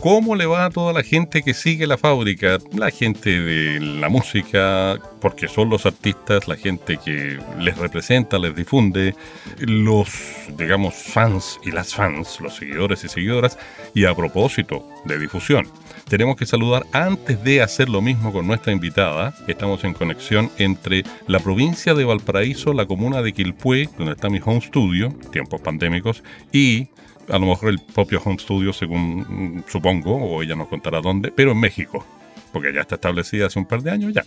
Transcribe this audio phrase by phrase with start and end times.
[0.00, 2.56] ¿Cómo le va a toda la gente que sigue la fábrica?
[2.72, 8.56] La gente de la música, porque son los artistas, la gente que les representa, les
[8.56, 9.14] difunde,
[9.58, 10.08] los,
[10.56, 13.58] digamos, fans y las fans, los seguidores y seguidoras.
[13.92, 15.68] Y a propósito de difusión,
[16.08, 19.34] tenemos que saludar antes de hacer lo mismo con nuestra invitada.
[19.48, 24.40] Estamos en conexión entre la provincia de Valparaíso, la comuna de Quilpué, donde está mi
[24.42, 26.88] home studio, tiempos pandémicos, y
[27.30, 31.30] a lo mejor el propio home studio, según mm, supongo, o ella nos contará dónde,
[31.30, 32.04] pero en México,
[32.52, 34.24] porque ya está establecida hace un par de años ya.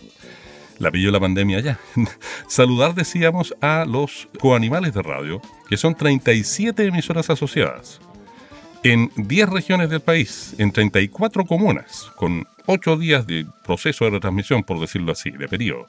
[0.78, 1.78] La pilló la pandemia ya.
[2.48, 8.00] Saludar, decíamos, a los coanimales de radio, que son 37 emisoras asociadas
[8.84, 14.62] en 10 regiones del país, en 34 comunas, con 8 días de proceso de retransmisión,
[14.62, 15.86] por decirlo así, de periodo.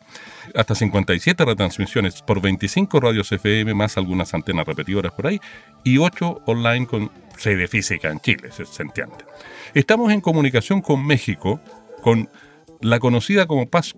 [0.54, 5.40] Hasta 57 retransmisiones por 25 radios FM, más algunas antenas repetidoras por ahí,
[5.84, 9.18] y 8 online con sede física en Chile, se entiende.
[9.74, 11.60] Estamos en comunicación con México,
[12.02, 12.30] con
[12.82, 13.94] la conocida como Paz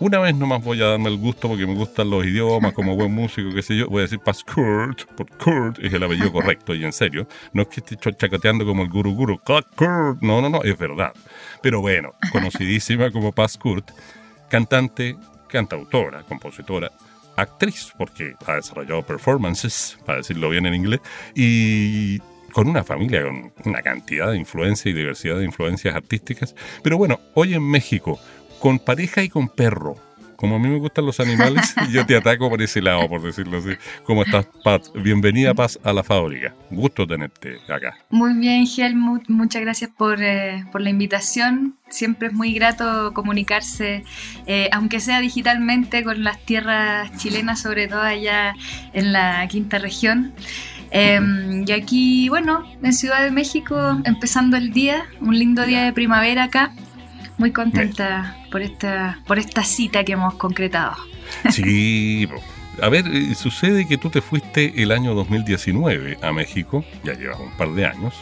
[0.00, 3.12] una vez nomás voy a darme el gusto porque me gustan los idiomas, como buen
[3.12, 3.88] músico, qué sé yo.
[3.88, 7.28] Voy a decir Paz Kurt, porque Kurt es el apellido correcto y en serio.
[7.52, 9.38] No es que esté chacateando como el guru guru.
[9.38, 9.68] Kurt.
[10.22, 11.12] No, no, no, es verdad.
[11.62, 13.90] Pero bueno, conocidísima como Paz Kurt,
[14.48, 15.16] cantante,
[15.48, 16.90] cantautora, compositora,
[17.36, 21.00] actriz, porque ha desarrollado performances, para decirlo bien en inglés,
[21.34, 22.18] y
[22.52, 26.54] con una familia con una cantidad de influencia y diversidad de influencias artísticas.
[26.82, 28.18] Pero bueno, hoy en México,
[28.60, 29.96] con pareja y con perro.
[30.36, 33.58] Como a mí me gustan los animales, yo te ataco por ese lado, por decirlo
[33.58, 33.70] así.
[34.04, 34.90] ¿Cómo estás, Paz?
[34.94, 36.54] Bienvenida, Paz, a la fábrica.
[36.70, 37.98] Gusto tenerte acá.
[38.08, 39.28] Muy bien, Helmut.
[39.28, 41.76] Muchas gracias por, eh, por la invitación.
[41.90, 44.02] Siempre es muy grato comunicarse,
[44.46, 48.54] eh, aunque sea digitalmente, con las tierras chilenas, sobre todo allá
[48.94, 50.32] en la quinta región.
[50.90, 55.92] Em, y aquí, bueno, en Ciudad de México, empezando el día, un lindo día de
[55.92, 56.72] primavera acá.
[57.40, 60.94] Muy contenta por esta, por esta cita que hemos concretado.
[61.50, 62.28] Sí,
[62.82, 67.40] a ver, eh, sucede que tú te fuiste el año 2019 a México, ya llevas
[67.40, 68.12] un par de años,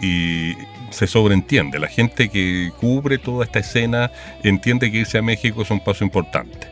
[0.00, 0.54] y
[0.90, 4.10] se sobreentiende, la gente que cubre toda esta escena
[4.42, 6.66] entiende que irse a México es un paso importante.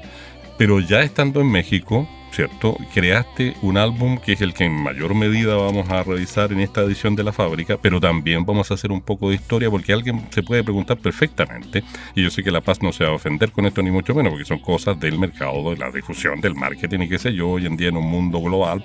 [0.59, 2.77] Pero ya estando en México, ¿cierto?
[2.93, 6.81] Creaste un álbum que es el que en mayor medida vamos a revisar en esta
[6.81, 10.27] edición de la fábrica, pero también vamos a hacer un poco de historia porque alguien
[10.31, 11.85] se puede preguntar perfectamente,
[12.15, 14.15] y yo sé que La Paz no se va a ofender con esto ni mucho
[14.15, 17.51] menos, porque son cosas del mercado, de la difusión, del marketing y qué sé yo,
[17.51, 18.83] hoy en día en un mundo global.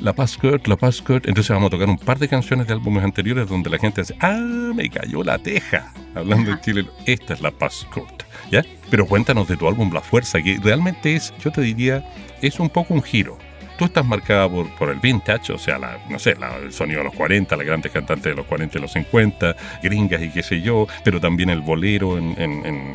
[0.00, 1.26] La Paz Kurt, La Paz Kurt.
[1.26, 4.14] Entonces vamos a tocar un par de canciones de álbumes anteriores donde la gente dice,
[4.20, 5.92] ah, me cayó la teja.
[6.14, 8.22] Hablando de Chile, esta es La Paz Kurt.
[8.50, 8.62] ¿Ya?
[8.90, 12.04] Pero cuéntanos de tu álbum La Fuerza, que realmente es, yo te diría,
[12.40, 13.38] es un poco un giro
[13.78, 17.04] tú estás marcada por, por el vintage, o sea, la, no sé, el sonido de
[17.04, 20.60] los 40, las grandes cantantes de los 40 y los 50, gringas y qué sé
[20.60, 22.36] yo, pero también el bolero, en,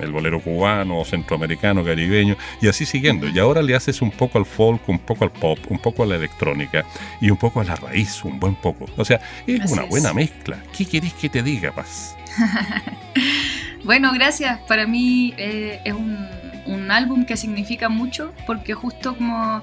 [0.01, 3.27] el bolero cubano, centroamericano, caribeño, y así siguiendo.
[3.29, 6.05] Y ahora le haces un poco al folk, un poco al pop, un poco a
[6.05, 6.85] la electrónica
[7.21, 8.85] y un poco a la raíz, un buen poco.
[8.97, 10.61] O sea, es una buena mezcla.
[10.77, 12.17] ¿Qué querés que te diga, Paz?
[13.83, 14.59] bueno, gracias.
[14.67, 16.27] Para mí eh, es un,
[16.65, 19.61] un álbum que significa mucho porque justo como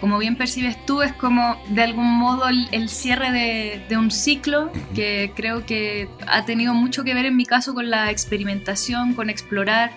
[0.00, 3.32] como bien percibes tú, es como de algún modo el, cierre
[3.88, 7.90] de, un ciclo que creo que ha tenido mucho que ver en mi caso con
[7.90, 9.90] la experimentación, con explorar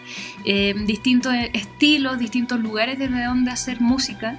[0.45, 4.37] eh, distintos estilos, distintos lugares desde donde hacer música.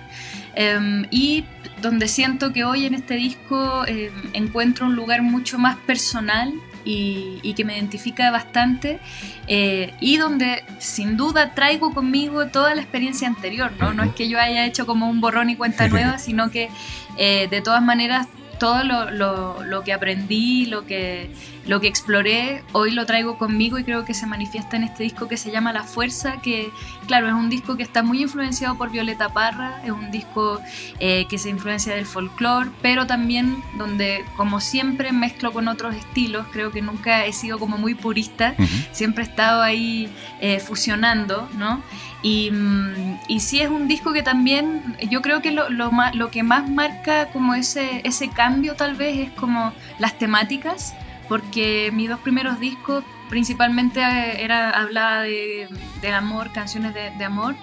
[0.55, 1.44] Em, y
[1.81, 6.52] donde siento que hoy en este disco em, encuentro un lugar mucho más personal
[6.84, 8.99] y, que me identifica bastante
[9.46, 13.93] eh, y donde sin duda traigo conmigo toda la experiencia anterior, ¿no?
[13.93, 16.70] No es que yo haya hecho como un borrón y cuenta nueva, sino que
[17.19, 18.26] eh, de todas maneras
[18.62, 21.32] todo lo, lo, lo, que aprendí, lo que,
[21.67, 25.26] lo que exploré, hoy lo traigo conmigo y creo que se manifiesta en este disco
[25.26, 26.70] que se llama La Fuerza, que
[27.09, 30.61] claro, es un disco que está muy influenciado por Violeta Parra, es un disco
[31.00, 36.47] eh, que se influencia del folclore, pero también donde como siempre mezclo con otros estilos,
[36.53, 38.55] creo que nunca he sido como muy purista,
[38.93, 40.08] siempre he estado ahí
[40.41, 41.82] eh, fusionando, ¿no?
[42.22, 46.30] Y, mm, y, sí es un disco que también, yo creo que lo, lo, lo,
[46.30, 50.94] que más marca como ese, ese cambio tal vez es como las temáticas,
[51.28, 55.66] porque mis dos primeros discos principalmente eh, era hablaba de,
[56.02, 57.54] del amor, canciones de, amor,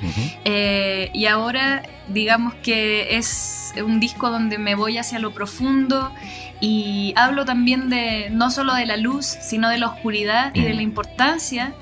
[0.43, 6.11] eh, y ahora digamos que es un disco donde me voy hacia lo profundo
[6.59, 10.73] y hablo también de no solo de la luz, sino de la oscuridad y de
[10.73, 11.75] la importancia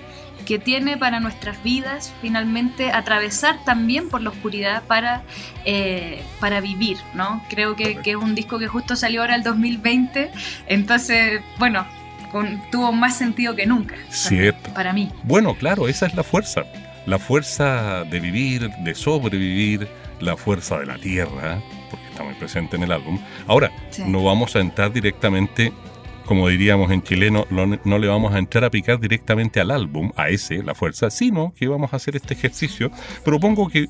[0.48, 5.24] que tiene para nuestras vidas finalmente atravesar también por la oscuridad para,
[5.66, 7.44] eh, para vivir, ¿no?
[7.50, 10.32] Creo que, que, es un disco que justo salió ahora el 2020,
[10.68, 11.86] entonces, bueno,
[12.32, 13.96] con, tuvo más sentido que nunca.
[14.10, 14.74] Cierto.
[14.74, 15.12] Para, mí.
[15.24, 16.64] Bueno, claro, esa es la fuerza,
[17.06, 19.90] la fuerza de vivir, de sobrevivir,
[20.22, 21.60] la fuerza de la tierra,
[21.92, 23.20] porque está muy presente en el álbum.
[23.48, 23.70] Ahora,
[24.06, 25.74] no vamos a entrar directamente
[26.28, 30.30] como diríamos en chileno, no le vamos a entrar a picar directamente al álbum, a
[30.30, 32.92] ese, la fuerza, sino que vamos a hacer este ejercicio.
[33.24, 33.88] Propongo que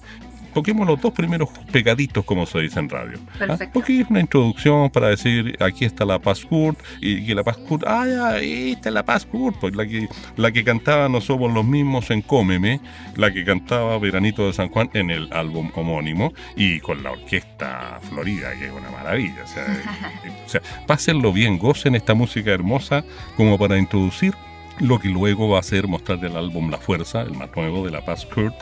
[0.57, 3.19] toquemos los dos primeros pegaditos, como se dice en radio.
[3.47, 3.55] ¿ah?
[3.71, 7.57] Porque es una introducción para decir, aquí está la Paz Kurt, y que la Paz
[7.57, 11.21] Kurt, ah, ya, esta es la Paz Kurt, pues la que, la que cantaba No
[11.21, 12.81] Somos los Mismos en Cómeme,
[13.15, 17.99] la que cantaba Veranito de San Juan en el álbum homónimo, y con la orquesta
[18.09, 19.43] Florida, que es una maravilla.
[19.43, 19.63] O sea,
[20.45, 23.03] o sea pásenlo bien, gocen esta música hermosa
[23.35, 24.33] como para introducir
[24.79, 27.91] lo que luego va a ser mostrar el álbum La Fuerza, el más nuevo de
[27.91, 28.55] La Paz Kurt,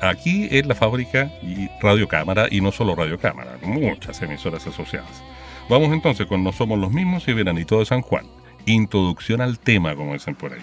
[0.00, 5.22] aquí en la fábrica y Radio Cámara, y no solo Radio Cámara, muchas emisoras asociadas.
[5.68, 8.26] Vamos entonces con No Somos los Mismos y Veranito de San Juan.
[8.66, 10.60] Introducción al tema, como dicen por ahí.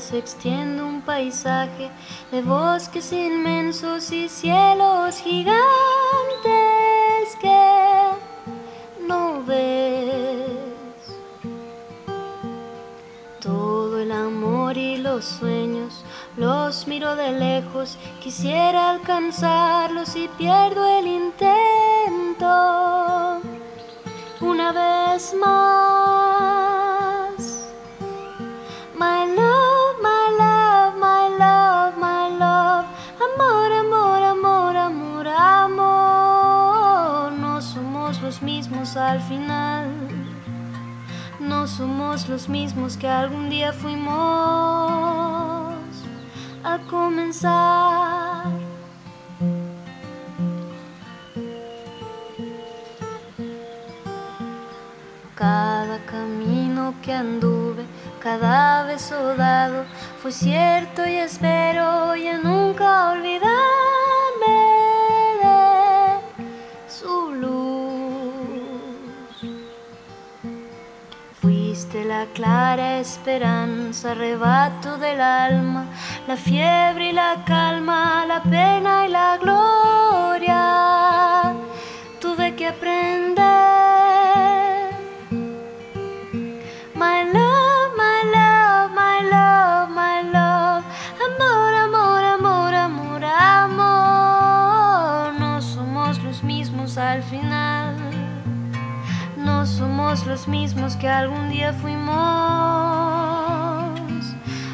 [0.00, 1.90] Se extiende un paisaje
[2.30, 5.60] de bosques inmensos y cielos gigantes
[7.40, 8.10] que
[9.06, 10.46] no ves.
[13.40, 16.04] Todo el amor y los sueños
[16.36, 22.46] los miro de lejos, quisiera alcanzarlos y pierdo el intento.
[24.40, 25.99] Una vez más,
[39.10, 39.86] al final.
[41.40, 44.14] No somos los mismos que algún día fuimos
[46.62, 48.44] a comenzar.
[55.34, 57.84] Cada camino que anduve,
[58.22, 59.84] cada beso dado,
[60.20, 63.79] fue cierto y espero ya nunca olvidarme
[72.10, 75.86] la clara esperanza, arrebato del alma,
[76.26, 80.89] la fiebre y la calma, la pena y la gloria.
[100.10, 102.10] Los mismos que algún día fuimos.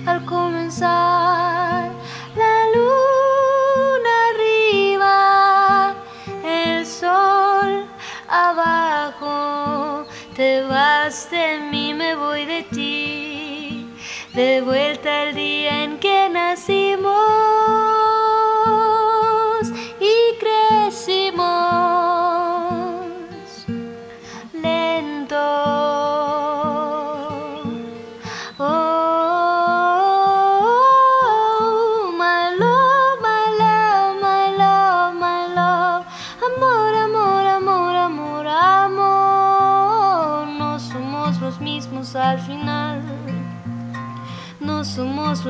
[0.07, 1.90] Al comenzar
[2.35, 5.95] la luna arriba,
[6.43, 7.87] el sol
[8.28, 13.90] abajo, te vas de mí, me voy de ti,
[14.33, 17.45] de vuelta al día en que nacimos.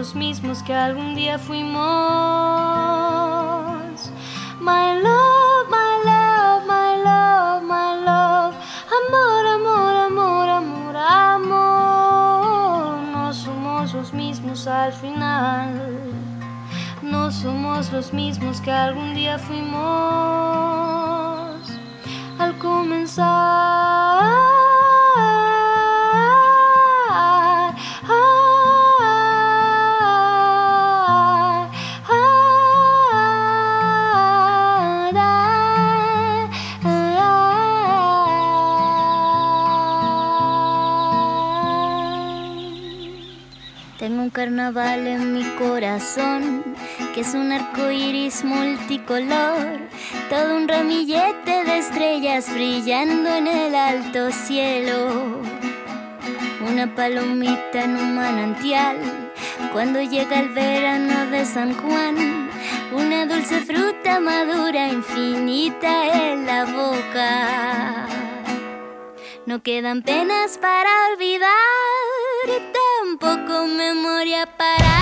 [0.06, 1.75] Los mismos que algún día fuimos.
[4.60, 8.54] My love, my love, my love, my love.
[8.98, 12.98] Amor, amor, amor, amor, amor.
[13.10, 15.75] No somos los mismos al final.
[17.02, 19.75] No somos los mismos que algún día fuimos.
[22.38, 24.45] Al comenzar.
[44.37, 46.62] Carnaval en mi corazón,
[47.14, 49.78] que es un arco iris multicolor,
[50.28, 55.40] todo un ramillete de estrellas brillando en el alto cielo.
[56.71, 58.99] Una palomita en un manantial,
[59.73, 62.50] cuando llega el verano de San Juan,
[62.93, 68.07] una dulce fruta madura infinita en la boca.
[69.47, 71.95] No quedan penas para olvidar,
[73.64, 74.95] memoria para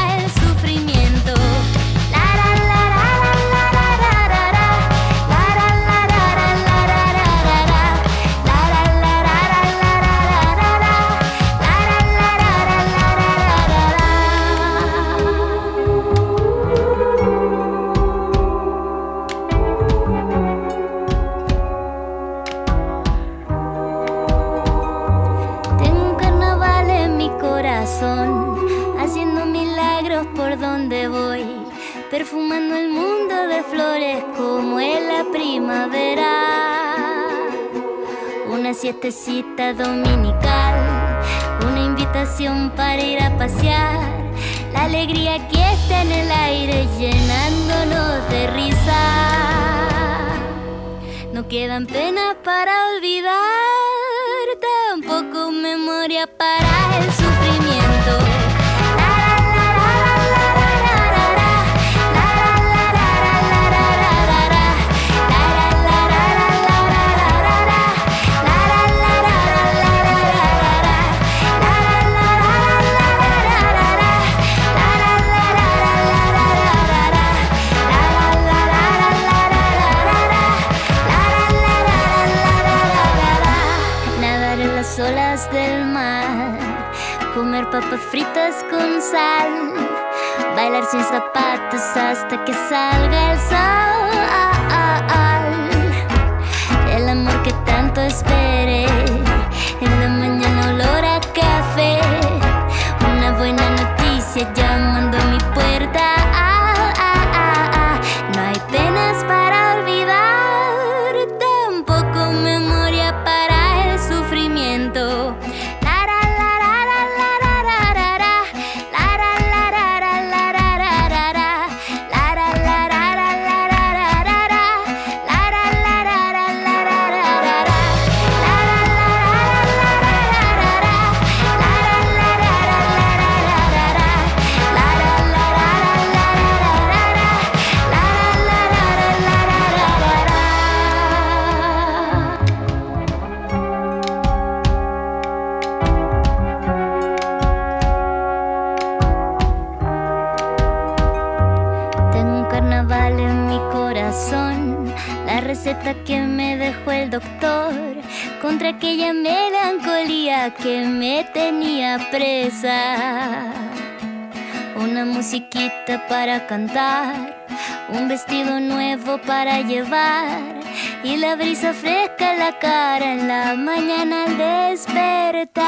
[166.46, 167.46] cantar,
[167.88, 170.60] un vestido nuevo para llevar
[171.02, 175.63] y la brisa fresca en la cara en la mañana al despertar.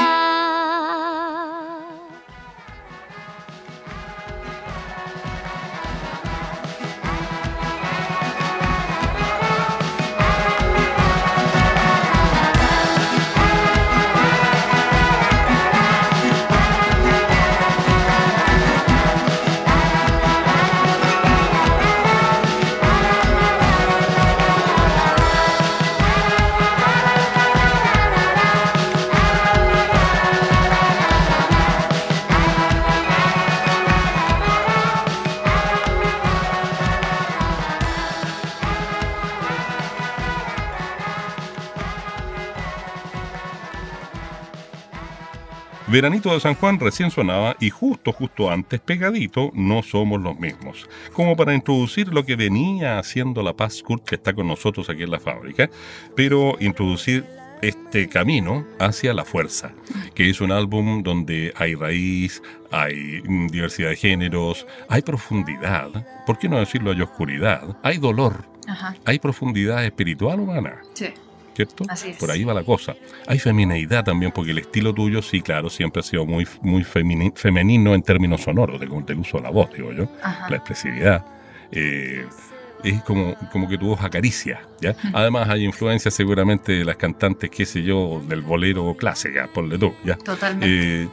[45.89, 50.89] Veranito de San Juan recién sonaba y justo, justo antes, pegadito, no somos los mismos.
[51.13, 55.05] Como para introducir lo que venía haciendo La Paz Kurt, que está con nosotros aquí
[55.05, 55.71] en la fábrica,
[56.17, 57.25] pero introducir
[57.63, 59.75] este camino hacia la fuerza,
[60.15, 66.49] que es un álbum donde hay raíz, hay diversidad de géneros, hay profundidad, ¿por qué
[66.49, 67.77] no decirlo hay oscuridad?
[67.85, 68.45] Hay dolor,
[69.05, 70.83] hay profundidad espiritual humana.
[70.95, 71.15] Sí.
[71.57, 71.85] ¿Cierto?
[72.21, 72.95] Por ahí va la cosa.
[73.27, 77.95] Hay femineidad también, porque el estilo tuyo, sí, claro, siempre ha sido muy, muy femenino
[77.95, 81.25] en términos sonoros, de, del uso de la voz, digo yo, la expresividad.
[81.73, 82.27] Eh,
[82.85, 84.95] es como, como que tu voz acaricia, ¿ya?
[85.15, 89.95] Además hay influencias seguramente de las cantantes, qué sé yo, del bolero clásica, ponle tú,
[90.05, 90.17] ¿ya?
[90.17, 91.05] Totalmente.
[91.05, 91.09] Eh,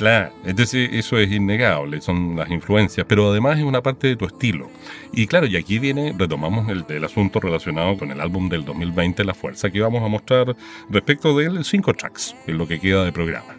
[0.00, 4.24] Claro, entonces eso es innegable, son las influencias, pero además es una parte de tu
[4.24, 4.70] estilo.
[5.12, 9.22] Y claro, y aquí viene, retomamos el, el asunto relacionado con el álbum del 2020,
[9.24, 10.56] La Fuerza, que vamos a mostrar
[10.88, 13.54] respecto de cinco tracks, en lo que queda de programa.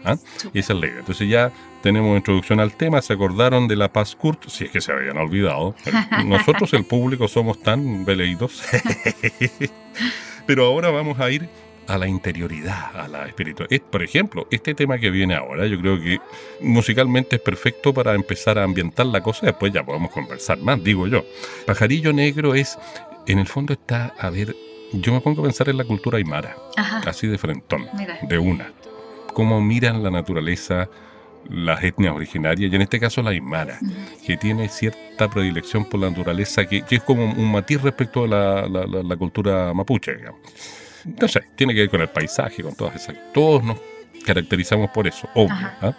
[0.52, 1.00] Y esa es la idea.
[1.02, 1.52] Entonces ya
[1.84, 5.20] tenemos introducción al tema, se acordaron de La Paz Kurt, si es que se habían
[5.20, 5.76] olvidado.
[6.26, 8.64] Nosotros, el público, somos tan veleidos.
[10.48, 11.48] pero ahora vamos a ir
[11.92, 13.82] a la interioridad, a la espiritualidad.
[13.90, 16.20] Por ejemplo, este tema que viene ahora, yo creo que
[16.62, 21.08] musicalmente es perfecto para empezar a ambientar la cosa, después ya podemos conversar más, digo
[21.08, 21.26] yo.
[21.66, 22.78] Pajarillo Negro es,
[23.28, 24.56] en el fondo está, a ver,
[24.94, 26.56] yo me pongo a pensar en la cultura aymara,
[27.06, 27.88] así de frentón,
[28.22, 28.72] de una.
[29.34, 30.90] Cómo miran la naturaleza,
[31.50, 33.80] las etnias originarias, y en este caso la aymara,
[34.26, 38.68] que tiene cierta predilección por la naturaleza, que, es como un matiz respecto a la,
[38.68, 40.40] la cultura mapuche, digamos
[41.06, 43.16] no sé, tiene que ver con el paisaje, con todas esas.
[43.34, 43.78] Todos nos
[44.26, 45.56] caracterizamos por eso, obvio.
[45.82, 45.94] ¿ah?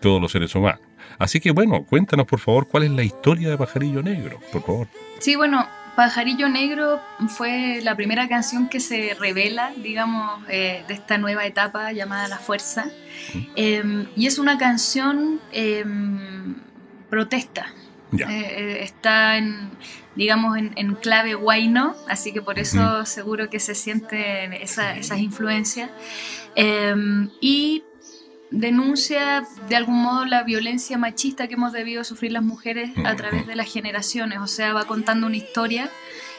[0.00, 0.80] Todos los seres humanos.
[1.18, 4.88] Así que bueno, cuéntanos por favor cuál es la historia de Pajarillo Negro, por favor.
[5.20, 11.18] Sí, bueno, Pajarillo Negro fue la primera canción que se revela, digamos, eh, de esta
[11.18, 12.86] nueva etapa llamada La Fuerza.
[13.54, 16.56] Em, y es una canción em,
[17.08, 17.72] protesta.
[18.18, 19.70] Eh, eh, está en,
[20.14, 25.90] digamos, en, clave guayno, así que por eso seguro que se sienten esas influencias.
[26.54, 27.84] Em, y
[28.50, 33.46] denuncia de algún modo la violencia machista que hemos debido sufrir las mujeres a través
[33.46, 35.90] de las generaciones, o sea, va contando una historia.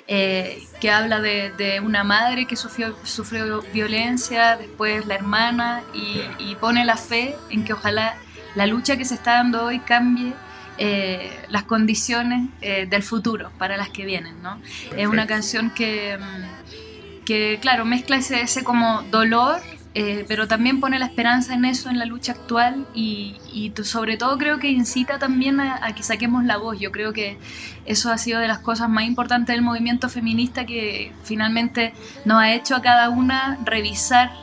[0.07, 6.53] Eh, que habla de, una madre que sufrió, sufrió violencia, después la hermana, y, y,
[6.57, 8.15] pone la fe en que ojalá
[8.53, 10.33] la lucha que se está dando hoy cambie
[10.77, 14.41] eh, las condiciones eh, del futuro para las que vienen.
[14.41, 14.59] ¿no?
[14.97, 19.61] Es una canción que, mm, que claro, mezcla ese, ese como dolor,
[19.93, 24.17] eh, pero también pone la esperanza en eso, en la lucha actual y, y sobre
[24.17, 26.77] todo creo que incita también a, que saquemos la voz.
[26.77, 27.37] Yo creo que
[27.85, 31.93] eso ha sido de las cosas más importantes del movimiento feminista que finalmente
[32.25, 34.33] nos ha hecho a cada una revisar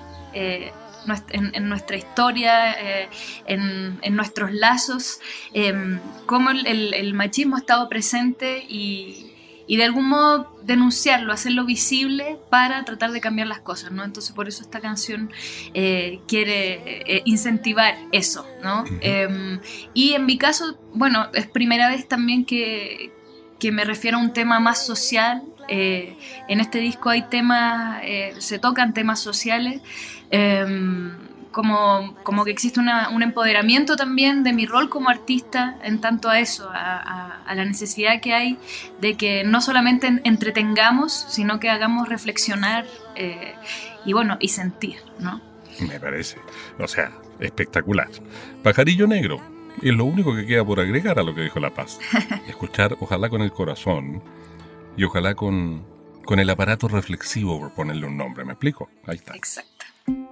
[1.31, 3.09] en, nuestra historia, eh,
[3.47, 5.21] en, nuestros lazos,
[5.53, 9.29] em, cómo el, machismo ha estado presente y,
[9.69, 14.05] de algún modo denunciarlo, hacerlo visible para tratar de cambiar las cosas, ¿no?
[14.05, 15.31] Entonces por eso esta canción
[15.73, 18.85] eh, quiere eh, incentivar eso, ¿no?
[19.01, 19.61] Em,
[19.95, 23.13] y en mi caso, bueno, es primera vez también que,
[23.59, 25.43] que me refiero a un tema más social.
[25.69, 28.03] en este disco hay temas,
[28.39, 29.81] se tocan temas sociales
[30.33, 31.13] Em,
[31.51, 36.41] como, como, que existe un empoderamiento también de mi rol como artista en tanto a
[36.41, 38.57] eso, a, la necesidad que hay
[39.03, 43.55] de que no solamente entretengamos, sino que hagamos reflexionar eh,
[44.07, 45.43] y bueno, y sentir, ¿no?
[45.87, 46.39] Me parece,
[46.79, 48.09] o sea, espectacular.
[48.63, 49.39] Pajarillo Negro,
[49.83, 51.99] es lo único que queda por agregar a lo que dijo La Paz.
[52.49, 54.23] Escuchar, ojalá con el corazón
[54.97, 55.85] y ojalá con,
[56.25, 58.89] con el aparato reflexivo, por ponerle un nombre, ¿me explico?
[59.07, 59.37] Ahí está.
[59.37, 59.72] Exacto.
[60.09, 60.32] Mi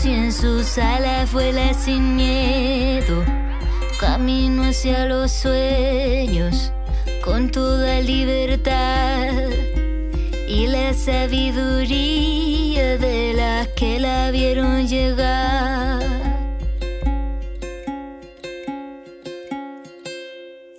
[0.00, 3.24] si en sus alas vuela sin miedo.
[4.00, 6.72] Camino hacia los sueños
[7.24, 9.50] con toda libertad
[10.48, 16.00] y la sabiduría de las que la vieron llegar.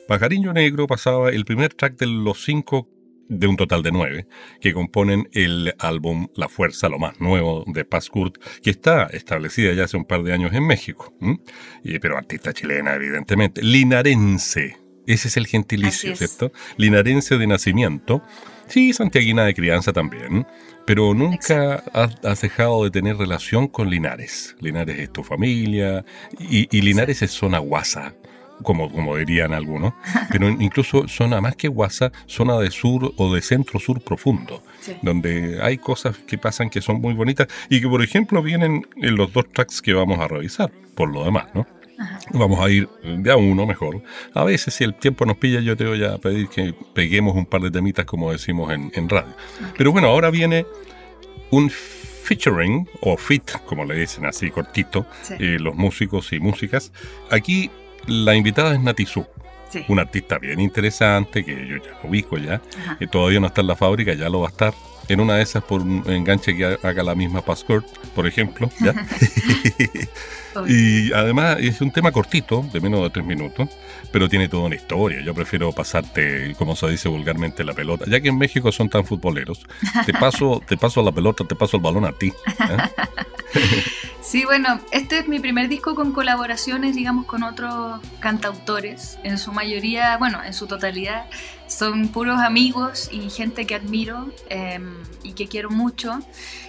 [0.08, 2.88] Pajarillo Negro pasaba el primer track de los cinco
[3.29, 4.27] de un total de nueve,
[4.59, 9.71] que componen el álbum La Fuerza, lo más nuevo de Paz Kurt, que está establecida
[9.73, 11.13] ya hace un par de años en México,
[11.83, 13.61] y, pero artista chilena, evidentemente.
[13.61, 16.51] Linarense, ese es el gentilicio, ¿cierto?
[16.77, 18.23] Linarense de nacimiento,
[18.67, 20.45] sí, santiaguina de crianza también,
[20.85, 24.55] pero nunca has, dejado de tener relación con Linares.
[24.59, 26.03] Linares es tu familia,
[26.39, 28.15] y, Linares es zona guasa
[28.63, 29.93] como, como dirían algunos,
[30.31, 34.63] pero incluso zona más que Guasa, zona de sur o de centro sur profundo,
[35.01, 39.15] donde hay cosas que pasan que son muy bonitas y que, por ejemplo, vienen en
[39.15, 41.65] los dos tracks que vamos a revisar, por lo demás, ¿no?
[42.31, 44.01] Vamos a ir de a uno mejor.
[44.33, 47.45] A veces, si el tiempo nos pilla, yo te voy a pedir que peguemos un
[47.45, 49.33] par de temitas, como decimos en, radio.
[49.77, 50.65] Pero bueno, ahora viene
[51.51, 55.05] un featuring, o fit, como le dicen así cortito,
[55.39, 56.93] eh, los músicos y músicas.
[57.31, 57.69] Aquí
[58.07, 59.25] la invitada es Natizú.
[59.88, 62.59] Un artista bien interesante que yo ya lo ubico ya,
[62.97, 64.73] que todavía no está en la fábrica, ya lo va a estar.
[65.09, 68.69] En una de esas por un enganche que haga la misma Password, por ejemplo.
[70.67, 73.69] y además es un tema cortito, de menos de tres minutos,
[74.11, 75.21] pero tiene toda una historia.
[75.21, 78.05] Yo prefiero pasarte, como se dice vulgarmente, la pelota.
[78.07, 79.65] Ya que en México son tan futboleros,
[80.05, 82.27] te paso, te paso la pelota, te paso el balón a ti.
[82.27, 83.59] ¿eh?
[84.21, 89.17] Sí, bueno, este es mi primer disco con colaboraciones, digamos, con otros cantautores.
[89.23, 91.25] En su mayoría, bueno, en su totalidad,
[91.69, 96.19] son puros amigos y gente que admiro em, y que quiero mucho.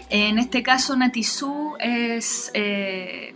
[0.08, 3.34] En este caso, Natizú es eh,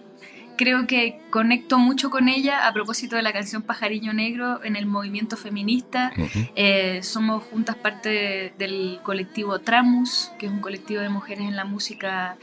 [0.57, 4.87] creo que conecto mucho con ella a propósito de la canción Pajarillo Negro en el
[4.87, 6.13] movimiento feminista.
[6.55, 11.65] Eh, somos juntas parte del colectivo Tramus, que es un colectivo de mujeres en la
[11.65, 12.37] música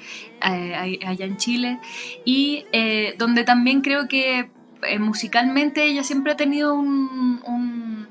[0.45, 1.79] eh, allá en Chile,
[2.25, 4.49] y eh, donde también creo que
[4.99, 8.07] musicalmente ella siempre ha tenido un,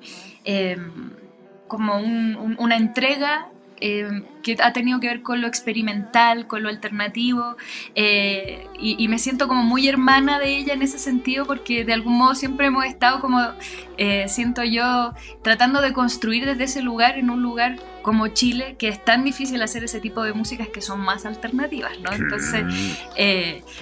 [1.69, 3.49] como una entrega
[3.81, 7.57] eh, que ha tenido que ver con lo experimental, con lo alternativo,
[7.95, 12.17] eh, y, me siento como muy hermana de ella en ese sentido porque de algún
[12.17, 13.41] modo siempre hemos estado como,
[13.99, 18.89] eh, siento yo, tratando de construir desde ese lugar en un lugar como Chile, que
[18.89, 22.13] es tan difícil hacer ese tipo de músicas que son más alternativas, ¿no?
[22.13, 22.65] Entonces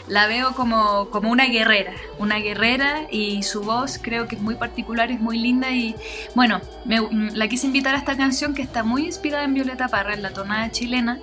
[0.08, 4.56] la veo como, como una guerrera, una guerrera y su voz creo que es muy
[4.56, 5.94] particular, es muy linda y
[6.34, 7.00] bueno, me,
[7.34, 10.30] la quise invitar a esta canción que está muy inspirada en Violeta Parra, en la
[10.70, 11.18] chilena.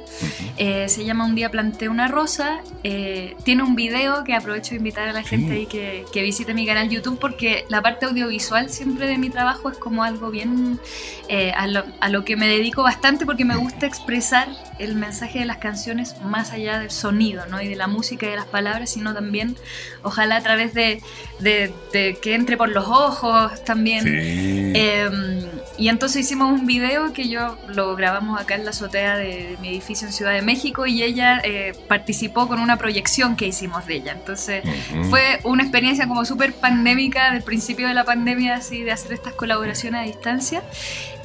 [0.57, 2.61] Eh, se llama Un día planté una rosa.
[2.83, 6.53] Eh, tiene un video que aprovecho de invitar a la gente ahí que, que, visite
[6.53, 10.79] mi canal YouTube porque la parte audiovisual siempre de mi trabajo es como algo bien
[11.27, 14.47] eh, a, lo, a, lo, que me dedico bastante porque me gusta expresar
[14.79, 17.61] el mensaje de las canciones más allá del sonido ¿no?
[17.61, 19.55] y de la música y de las palabras, sino también
[20.03, 21.01] ojalá a través de,
[21.39, 21.73] de,
[22.21, 24.75] que entre por los ojos también.
[24.75, 25.45] Em,
[25.77, 29.69] y entonces hicimos un video que yo lo grabamos acá en la azotea de, mi
[29.69, 33.95] edificio en Ciudad de México y ella eh, participó con una proyección que hicimos de
[33.95, 34.13] ella.
[34.13, 34.63] Entonces
[35.09, 39.33] fue una experiencia como súper pandémica del principio de la pandemia, así de hacer estas
[39.33, 40.63] colaboraciones a distancia.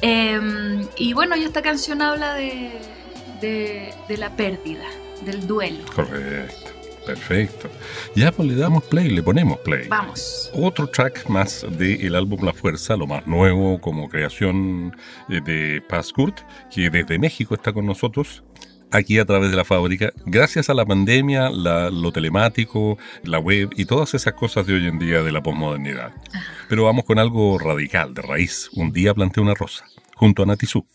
[0.01, 2.71] Em, y bueno, y esta canción habla de,
[3.41, 4.85] de, la pérdida,
[5.23, 5.83] del duelo.
[5.95, 6.70] Correcto.
[7.05, 7.69] Perfecto.
[8.15, 9.87] Ya pues le damos play, le ponemos play.
[9.87, 10.51] Vamos.
[10.53, 14.95] Otro track más del álbum La Fuerza, lo más nuevo como creación
[15.29, 16.39] eh, de Paz Kurt,
[16.73, 18.43] que desde México está con nosotros
[18.91, 23.85] aquí a través de la fábrica, gracias a la pandemia, lo telemático, la web y
[23.85, 26.11] todas esas cosas de hoy en día de la posmodernidad.
[26.69, 28.69] Pero vamos con algo radical, de raíz.
[28.73, 29.85] Un día planté una rosa,
[30.15, 30.85] junto a Natizú.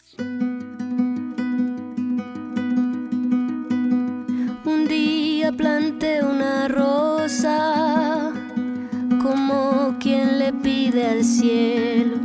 [9.21, 12.19] Como quien le pide al cielo,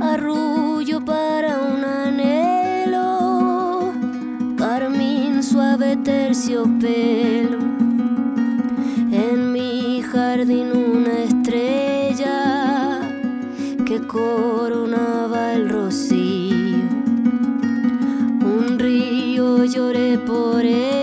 [0.00, 3.92] arrullo para un anhelo,
[4.56, 7.58] carmín suave terciopelo,
[9.10, 13.00] en mi jardín una estrella
[13.84, 16.86] que coronaba el rocío.
[18.44, 20.99] Un río lloré por ella,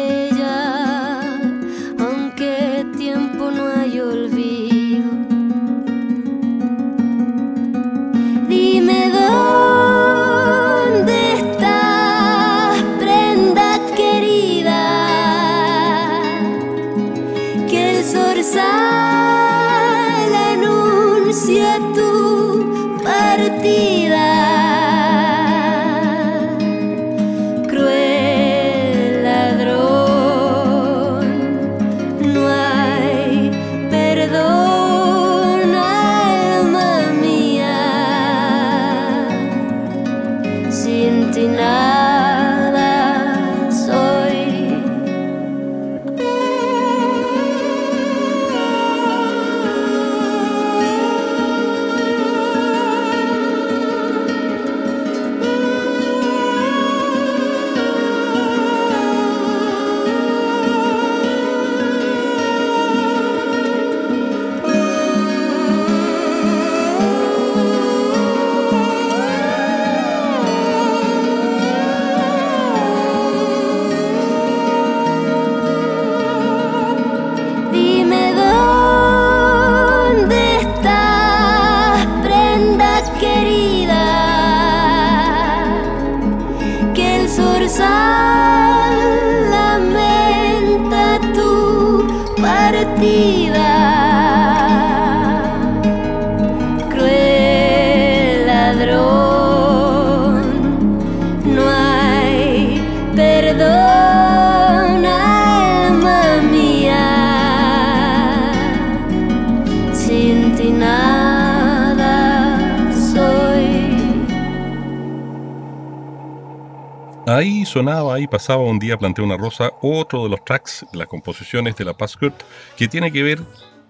[117.28, 121.76] Ahí sonaba, ahí pasaba un día planteé una rosa, otro de los tracks, las composiciones
[121.76, 122.42] de la Paz Kurt,
[122.78, 123.42] que tiene que ver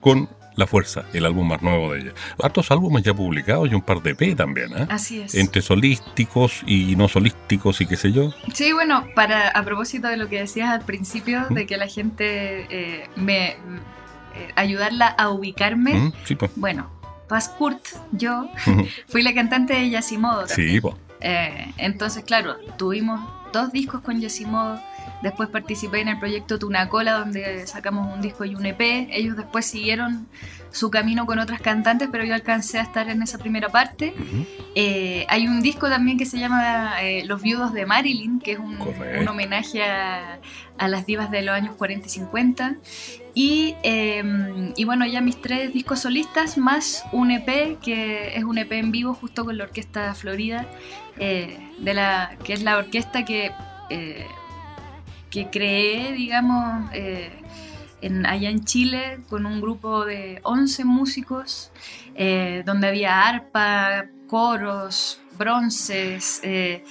[0.02, 2.12] con La Fuerza, el álbum más nuevo de ella.
[2.42, 4.88] Hartos álbumes ya publicados y un par de P también, ¿eh?
[4.90, 5.36] Así es.
[5.36, 8.34] Entre solísticos y no solísticos y qué sé yo.
[8.56, 11.54] Sí, bueno, para a propósito de lo que decías al principio, ¿Mm?
[11.54, 13.58] de que la gente eh, me eh,
[14.56, 15.94] ayudarla a ubicarme.
[15.94, 16.14] ¿Mm?
[16.24, 16.50] Sí, pues.
[16.56, 16.90] Bueno,
[17.30, 18.50] Paz Kurt, yo
[19.08, 20.48] fui la cantante de Yasimodo.
[20.48, 20.72] también.
[20.72, 20.96] Sí, pues.
[21.22, 23.22] Eh, entonces, claro, tuvimos
[23.54, 24.80] dos discos con Yasimodo.
[25.22, 29.08] Después participé en el proyecto Tunacola, donde sacamos un disco y un EP.
[29.10, 30.28] Ellos después siguieron
[30.70, 34.14] su camino con otras cantantes, pero yo alcancé a estar en esa primera parte.
[34.76, 38.60] Eh, hay un disco también que se llama eh, Los Viudos de Marilyn, que es
[38.60, 38.78] un,
[39.28, 40.40] homenaje a,
[40.78, 42.76] a las divas de los años 40 y 50.
[43.34, 48.58] Y, eh, y bueno, ya mis tres discos solistas, más un EP, que es un
[48.58, 50.68] EP en vivo justo con la Orquesta Florida,
[51.20, 53.52] eh, de la, que es la orquesta que,
[53.90, 54.26] eh,
[55.30, 57.32] que creé, digamos, eh,
[58.02, 61.72] en, allá en Chile con un grupo de 11 músicos,
[62.66, 66.84] donde había arpa, coros, bronces eh,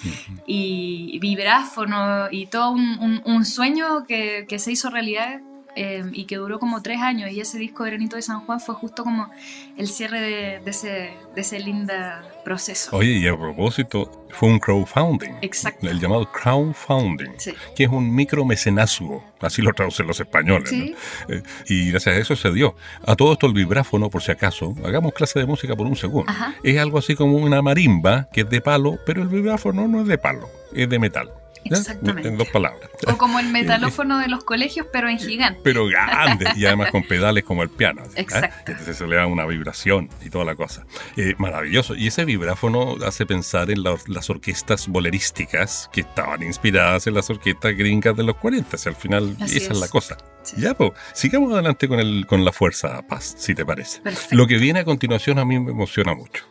[0.47, 5.41] y vibráfono y todo un, un- un sueño que, que se hizo realidad
[5.77, 7.31] eh, y que duró como tres años.
[7.31, 9.31] Y ese disco Veranito de San Juan fue justo como
[9.77, 12.97] el cierre de, de ese, de ese linda proceso.
[12.97, 15.35] Oye, y a propósito, fue un crowdfunding.
[15.43, 15.89] Exacto.
[15.89, 17.33] El llamado crowdfunding.
[17.39, 17.53] Sí.
[17.75, 20.69] que es un micromecenazgo, así lo traducen los españoles.
[20.69, 20.95] Sí.
[21.29, 21.35] ¿no?
[21.35, 22.77] Eh, y gracias a eso se dio.
[23.07, 26.31] A todo esto el vibráfono, por si acaso, hagamos clase de música por un segundo.
[26.31, 26.55] Ajá.
[26.63, 30.07] Es algo así como una marimba que es de palo, pero el vibráfono no es
[30.07, 30.49] de palo,
[30.83, 31.31] es de metal.
[31.69, 31.79] ¿ya?
[31.79, 32.29] Exactamente.
[32.29, 32.89] En dos palabras.
[33.09, 35.59] O como el metalófono de los colegios, pero en gigante.
[35.65, 38.03] Pero grande, y además con pedales como el piano.
[38.05, 38.13] ¿sí?
[38.17, 38.21] ¿Ah?
[38.21, 38.71] Exacto.
[38.71, 40.87] Entonces se le da una vibración y toda la cosa.
[41.17, 41.97] Eh, maravilloso.
[41.97, 47.29] Y ese vibráfono hace pensar en la- las orquestas bolerísticas que estaban inspiradas en las
[47.31, 48.77] orquestas gringas de los 40.
[48.79, 49.71] Si al final Así esa es.
[49.73, 49.81] es.
[49.81, 50.17] la cosa.
[50.45, 50.57] Sí.
[50.61, 54.01] Ya, pues, sigamos adelante con, el, con la fuerza, Paz, si te parece.
[54.03, 54.37] Perfecto.
[54.37, 56.45] Lo que viene a continuación a mí me emociona mucho.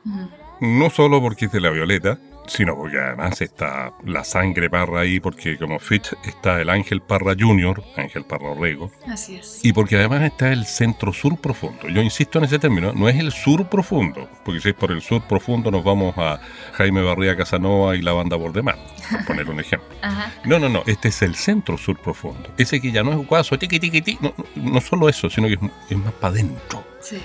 [0.62, 5.20] No solo porque es de la Violeta, sino porque además está la sangre Parra ahí,
[5.20, 9.60] porque como fit está el Ángel Parra Jr., Ángel Parra Orrego, Así es.
[9.64, 11.88] y porque además está el centro sur profundo.
[11.88, 15.02] Yo insisto en ese término, no es el sur profundo, porque si es por el
[15.02, 16.40] sur profundo nos vamos a
[16.74, 18.78] Jaime Barría Casanova y la banda Bordemar,
[19.10, 19.90] por poner un ejemplo.
[20.02, 20.32] Ajá.
[20.46, 22.50] No, no, no, este es el centro sur profundo.
[22.58, 24.20] Ese que ya no es guaso, tiqui, tiqui, tiqui.
[24.22, 26.84] No, no, no solo eso, sino que es, es más para adentro.
[27.02, 27.22] Sí.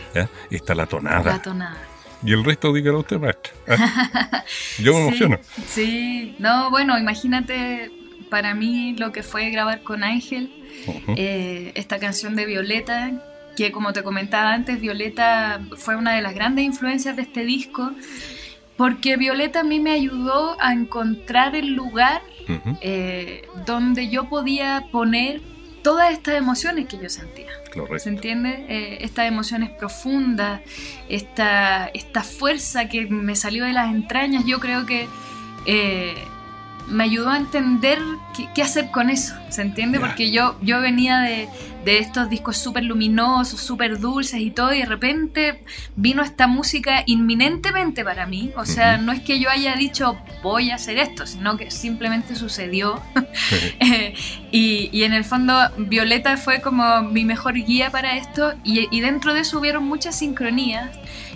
[0.51, 1.33] Está la tonada.
[1.33, 1.90] La tonada.
[2.25, 3.53] Y el resto, dígalo usted, maestro.
[3.69, 4.45] ¿ah?
[4.79, 5.39] Yo me emociono.
[5.67, 7.91] Sí, no, bueno, imagínate
[8.29, 10.51] para mí lo que fue grabar con Ángel
[11.17, 13.11] eh, esta canción de Violeta,
[13.57, 17.91] que como te comentaba antes, Violeta fue una de las grandes influencias de este disco,
[18.77, 22.23] porque Violeta a mí me ayudó a encontrar el lugar
[22.81, 25.41] eh, donde yo podía poner
[25.83, 27.51] todas estas emociones que yo sentía.
[27.73, 27.99] Correcto.
[27.99, 28.65] ¿Se entiende?
[28.69, 30.61] Eh, estas emociones profundas,
[31.09, 35.09] esta, esta fuerza que me salió de las entrañas, yo creo que
[35.67, 36.15] eh,
[36.91, 37.99] me ayudó a entender
[38.37, 40.01] qué, qué hacer con eso, ¿se entiende?
[40.01, 41.49] Porque yo, yo venía de,
[41.85, 45.63] de estos discos súper luminosos, súper dulces y todo, y de repente
[45.97, 48.53] vino esta música inminentemente para mí.
[48.57, 52.35] O sea, no es que yo haya dicho voy a hacer esto, sino que simplemente
[52.35, 53.01] sucedió.
[53.81, 54.15] Eh,
[54.51, 59.01] y, y en el fondo Violeta fue como mi mejor guía para esto y, y
[59.01, 60.91] dentro de eso hubieron muchas sincronías.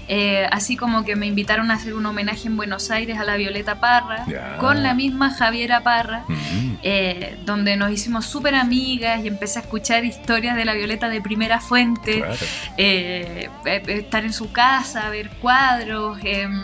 [0.08, 3.36] Eh, así como que me invitaron a hacer un homenaje en Buenos Aires a la
[3.36, 4.26] Violeta Parra,
[4.60, 6.78] con la misma Javiera Parra, Ujú.
[6.82, 11.20] eh, donde nos hicimos súper amigas y empecé a escuchar historias de la Violeta de
[11.20, 12.34] primera fuente, Claro.
[12.76, 13.48] eh,
[13.88, 16.60] estar en su casa, ver cuadros, em,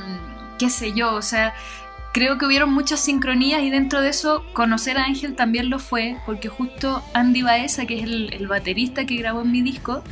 [0.59, 1.55] qué sé yo, o sea,
[2.13, 6.17] creo que hubieron muchas sincronías y dentro de eso conocer a Ángel también lo fue,
[6.27, 10.03] porque justo Andy Baeza, que es el, el baterista que grabó en mi disco.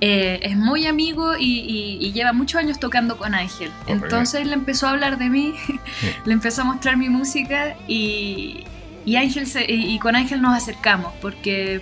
[0.00, 3.70] Eh, es muy amigo y, y- y lleva muchos años tocando con Ángel.
[3.84, 4.04] Correcto.
[4.04, 5.54] Entonces le empezó a hablar de mí,
[6.24, 8.64] le empezó a mostrar mi música y,
[9.04, 11.80] y Ángel se- y, con Ángel nos acercamos porque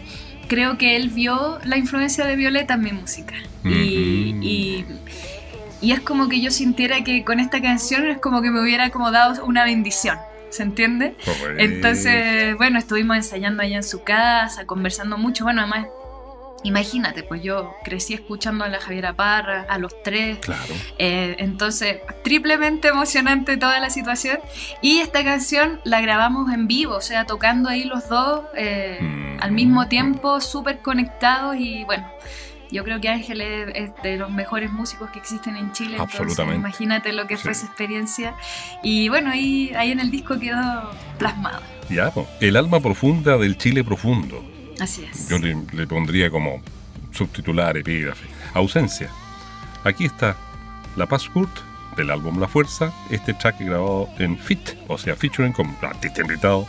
[0.49, 3.35] creo que él vio la influencia de Violeta en mi música.
[3.65, 3.69] Y,
[4.35, 4.43] Ujú.
[4.43, 4.85] y-
[5.83, 8.89] y es como que yo sintiera que con esta canción es como que me hubiera
[8.91, 10.17] como dado una bendición.
[10.49, 11.15] ¿Se entiende?
[11.25, 11.63] Correcto.
[11.63, 15.45] Entonces, bueno, estuvimos ensayando allá en su casa, conversando mucho.
[15.45, 15.87] Bueno, además,
[16.63, 20.39] imagínate, pues yo crecí escuchando a la Javiera Parra, a los tres.
[20.39, 20.75] Claro.
[20.99, 24.39] Eh, entonces, triplemente emocionante toda la situación.
[24.83, 29.43] Y esta canción la grabamos en vivo, o sea, tocando ahí los dos eh, Mm.
[29.43, 32.07] al mismo tiempo, súper conectados y bueno.
[32.73, 35.99] Yo creo que Ángel es, de los mejores músicos que existen en Chile.
[36.01, 36.59] Absolutamente.
[36.59, 38.35] imagínate lo que fue esa experiencia.
[38.83, 41.63] Y bueno, ahí, ahí en el disco quedó plasmado.
[41.89, 44.45] Ya, el alma profunda del Chile profundo.
[44.81, 45.29] Así es.
[45.29, 46.63] Yo le, pondría como
[47.13, 48.27] subtitular, epígrafe.
[48.55, 49.11] Ausencia.
[49.85, 50.37] Aquí está
[50.97, 51.51] La Paz Kurt
[51.97, 56.67] del álbum La Fuerza, este track grabado en Fit, o sea, featuring con artista invitado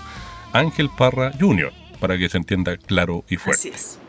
[0.54, 3.70] Ángel Parra Jr., para que se entienda claro y fuerte.
[3.70, 4.00] Así es.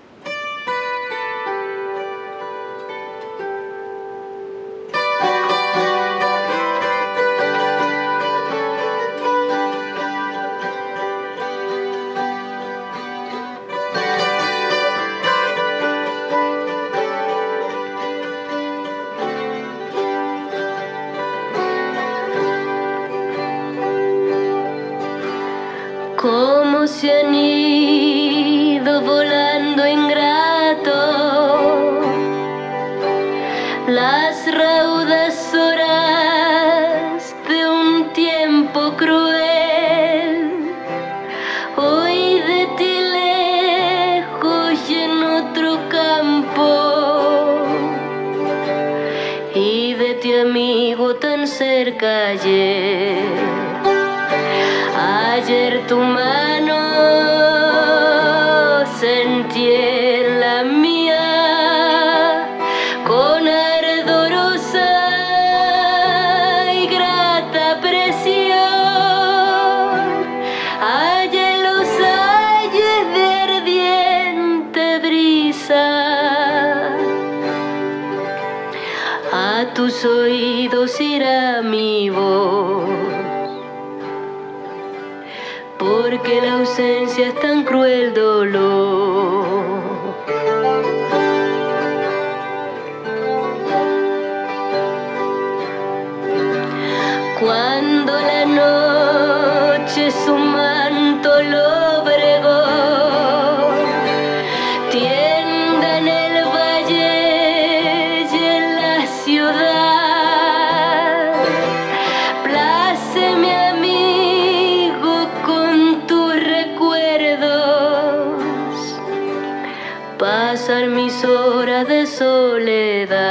[120.90, 123.27] mis horas de soledad.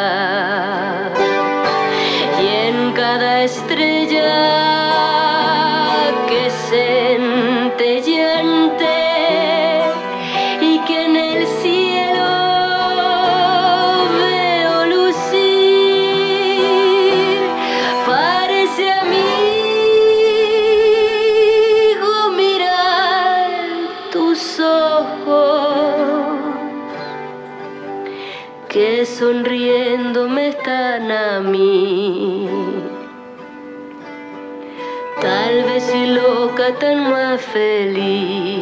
[36.76, 38.57] tan más feliz.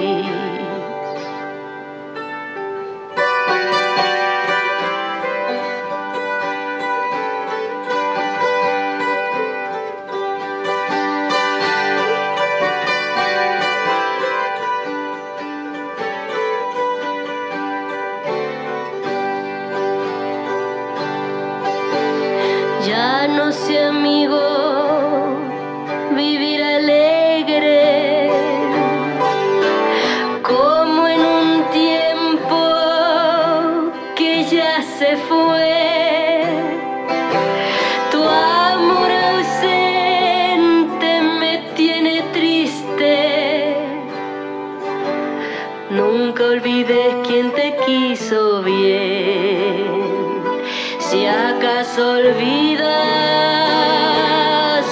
[52.56, 52.88] olvidas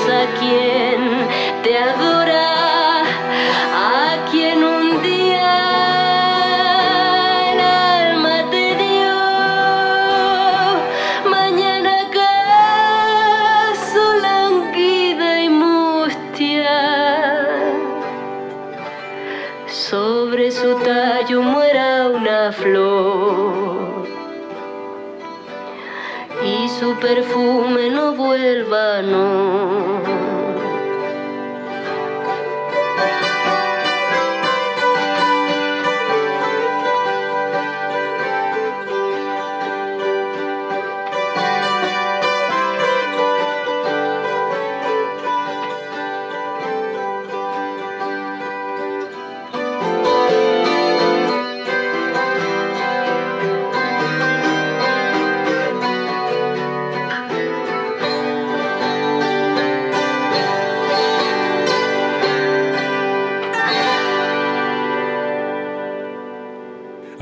[0.09, 1.12] a quien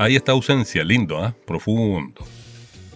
[0.02, 1.32] Hay esta ausencia, lindo, ¿ah?
[1.46, 2.26] profundo.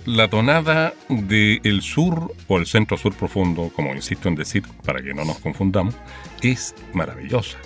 [0.07, 5.14] La tonada del sur o el centro sur profundo, como insisto en decir, para que
[5.14, 5.94] no nos confundamos,
[6.42, 7.59] es maravillosa.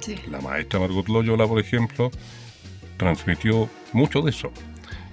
[0.00, 0.16] Sí.
[0.30, 2.10] La maestra Margot Loyola, por ejemplo,
[2.98, 4.52] transmitió mucho de eso.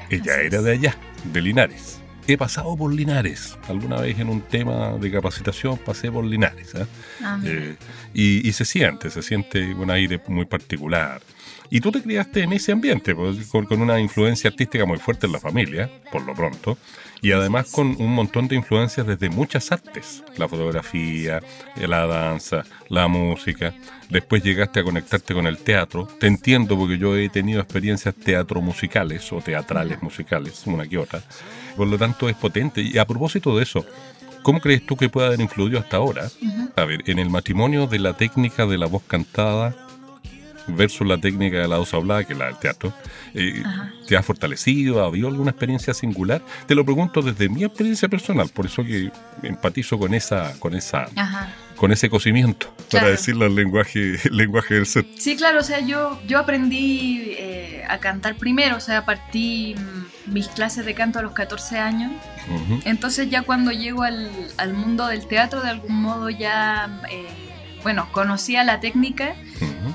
[0.09, 0.97] Ella era de allá,
[1.31, 2.01] de Linares.
[2.27, 3.57] He pasado por Linares.
[3.69, 6.75] Alguna vez en un tema de capacitación pasé por Linares.
[6.75, 6.85] ¿ah?
[7.23, 7.53] Ah, mira.
[7.61, 7.75] Eh,
[8.13, 11.21] y, y se siente, se siente un aire muy particular.
[11.73, 15.25] Y tú te criaste en ese ambiente, pues, con, con una influencia artística muy fuerte
[15.25, 16.77] en la familia, por lo pronto,
[17.19, 21.39] y además con un montón de influencias desde muchas artes, la fotografía,
[21.75, 23.73] la danza, la música.
[24.07, 26.07] Después llegaste a conectarte con el teatro.
[26.19, 31.23] Te entiendo porque yo he tenido experiencias teatro musicales o teatrales musicales, una que otra.
[31.75, 32.83] Por lo tanto es potente.
[32.83, 33.83] Y a propósito de eso,
[34.43, 36.29] ¿Cómo crees tú que puede haber influido hasta ahora?
[36.75, 39.82] A ver, en el matrimonio de la técnica de la voz cantada
[40.67, 42.93] versus la técnica de la voz hablada, que es la del teatro,
[43.33, 43.61] eh.
[44.07, 45.03] ¿te ha fortalecido?
[45.03, 46.41] ¿Ha habido alguna experiencia singular?
[46.67, 49.11] Te lo pregunto desde mi experiencia personal, por eso que
[49.43, 51.53] empatizo con esa, con esa, Ajá.
[51.75, 53.07] con ese cocimiento, para Claro.
[53.09, 55.05] decirlo en lenguaje, lenguaje del ser.
[55.17, 60.31] Sí, claro, o sea, yo, yo aprendí eh, a cantar primero, o sea, partí mm,
[60.33, 62.11] mis clases de canto a los 14 años.
[62.49, 62.79] Ujú.
[62.85, 67.27] Entonces ya cuando llego al, al mundo del teatro, de algún modo ya, eh,
[67.83, 69.35] bueno, conocía la técnica,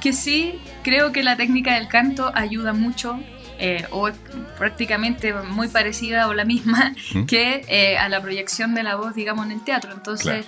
[0.00, 3.18] que sí, creo que la técnica del canto ayuda mucho.
[3.58, 4.14] eh, o es
[4.56, 6.94] prácticamente muy parecida o la misma
[7.26, 9.92] que eh, a la proyección de la voz, digamos, en el teatro.
[9.92, 10.46] Entonces,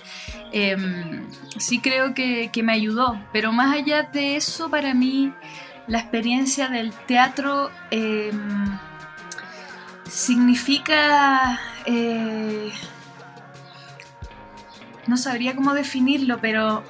[0.52, 1.26] em,
[1.58, 3.20] sí creo que, que me ayudó.
[3.32, 5.32] Pero más allá de eso, para mí,
[5.88, 8.78] la experiencia del teatro em,
[10.08, 11.60] significa...
[15.10, 16.84] no sabría cómo definirlo, pero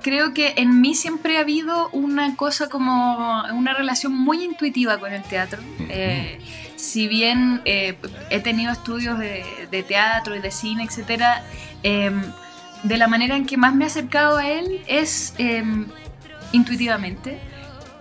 [0.00, 5.12] creo que en mí siempre ha habido una cosa como una relación muy intuitiva con
[5.12, 5.60] el teatro.
[5.90, 6.38] Eh,
[6.76, 7.96] si bien eh,
[8.30, 11.42] he tenido estudios de, de teatro y de cine, etcétera,
[11.82, 12.12] eh,
[12.84, 15.64] de la manera en que más me he acercado a él es eh,
[16.52, 17.40] intuitivamente.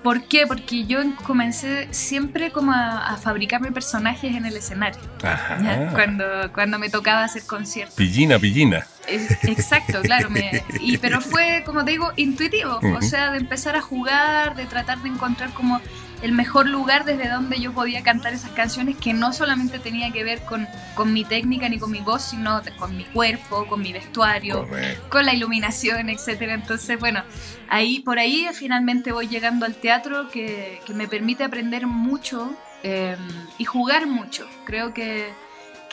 [0.03, 0.45] ¿Por qué?
[0.45, 4.99] Porque yo comencé siempre como a, a fabricarme personajes en el escenario.
[5.23, 5.91] Ajá.
[5.93, 7.95] cuando, cuando me tocaba hacer conciertos.
[7.95, 8.85] Pillina, pillina.
[9.07, 10.29] Exacto, claro.
[10.29, 12.79] me- y, pero fue, como te digo, intuitivo.
[12.97, 15.81] O sea, de empezar a jugar, de tratar de encontrar como
[16.21, 20.23] el mejor lugar desde donde yo podía cantar esas canciones que no solamente tenía que
[20.23, 23.91] ver con, con mi técnica ni con mi voz, sino con mi cuerpo, con mi
[23.91, 25.09] vestuario, Correcto.
[25.09, 26.53] con la iluminación, etcétera.
[26.53, 27.23] Entonces, bueno,
[27.67, 33.17] ahí por ahí finalmente voy llegando al teatro que, que me permite aprender mucho eh,
[33.57, 34.47] y jugar mucho.
[34.63, 35.27] Creo que,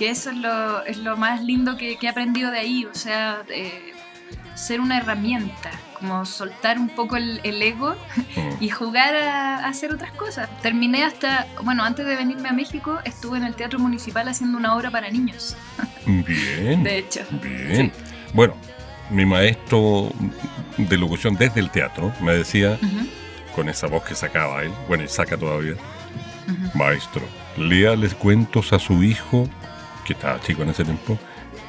[0.01, 2.95] que eso es lo, es lo más lindo que, que he aprendido de ahí, o
[2.95, 3.93] sea, eh,
[4.55, 7.95] ser una herramienta, como soltar un poco el, el ego
[8.35, 8.57] Mm.
[8.61, 10.49] y jugar a, a hacer otras cosas.
[10.63, 14.75] Terminé hasta, bueno, antes de venirme a México, estuve en el Teatro Municipal haciendo una
[14.75, 15.55] obra para niños,
[16.07, 16.83] Bien.
[16.83, 17.21] de hecho.
[17.43, 17.93] Bien.
[18.33, 18.55] Bueno,
[19.11, 20.11] mi maestro
[20.79, 22.79] de locución desde el teatro me decía,
[23.55, 25.75] con esa voz que sacaba él, bueno, y saca todavía,
[26.75, 27.23] maestro,
[27.59, 29.49] léales cuentos a su hijo,
[30.11, 31.17] que estaba chico en ese tiempo,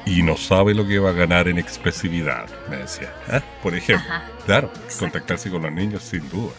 [0.04, 3.12] y no sabe lo que va a ganar en expresividad, me decía.
[3.30, 3.40] ¿Ah?
[3.62, 4.24] Por ejemplo, Ajá.
[4.46, 4.98] claro, Exacto.
[4.98, 6.52] contactarse con los niños sin duda.